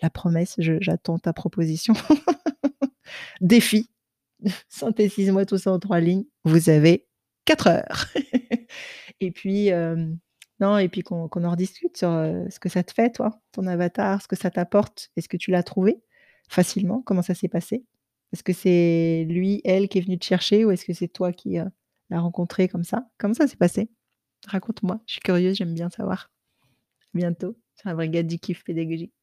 la 0.02 0.10
promesse, 0.12 0.56
j'attends 0.58 1.20
ta 1.20 1.34
proposition. 1.34 1.94
Défi, 3.42 3.90
synthétise-moi 4.70 5.46
tout 5.46 5.58
ça 5.58 5.72
en 5.72 5.80
3 5.80 6.00
lignes. 6.00 6.26
Vous 6.44 6.70
avez 6.70 7.08
4 7.46 7.68
heures 7.68 8.08
et 9.20 9.32
puis, 9.32 9.68
hem, 9.68 10.18
non 10.60 10.78
et 10.78 10.90
puis 10.90 11.02
qu'on 11.04 11.28
en 11.28 11.52
rediscute 11.52 11.98
sur, 11.98 12.10
heu, 12.10 12.46
ce 12.50 12.60
que 12.60 12.70
ça 12.70 12.84
te 12.84 12.92
fait 12.94 13.12
toi, 13.12 13.42
ton 13.52 13.68
avatar, 13.68 14.22
ce 14.22 14.28
que 14.28 14.36
ça 14.36 14.52
t'apporte. 14.52 15.10
Est-ce 15.16 15.30
que 15.30 15.38
tu 15.38 15.52
l'as 15.52 15.64
trouvé 15.64 16.02
facilement? 16.50 17.02
Comment 17.04 17.22
ça 17.22 17.36
s'est 17.36 17.48
passé? 17.50 17.86
Est-ce 18.34 18.44
que 18.44 18.54
c'est 18.54 19.26
lui, 19.30 19.62
elle 19.66 19.88
qui 19.90 19.98
est 20.00 20.02
venu 20.02 20.20
te 20.20 20.26
chercher 20.26 20.66
ou 20.66 20.72
est-ce 20.72 20.86
que 20.86 20.94
c'est 20.94 21.08
toi 21.08 21.34
qui, 21.34 21.60
heu, 21.60 21.66
l'as 22.10 22.20
rencontré 22.20 22.68
comme 22.68 22.84
ça? 22.84 23.08
Comment 23.18 23.34
ça 23.34 23.48
s'est 23.48 23.58
passé? 23.58 23.90
Raconte-moi, 24.48 25.02
je 25.08 25.14
suis 25.14 25.22
curieuse, 25.22 25.56
j'aime 25.58 25.74
bien 25.74 25.90
savoir. 25.90 26.32
Bientôt 27.14 27.58
sur 27.76 27.90
la 27.90 27.96
brigade 27.96 28.28
du 28.28 28.40
kiff 28.40 28.64
pédagogique. 28.66 29.14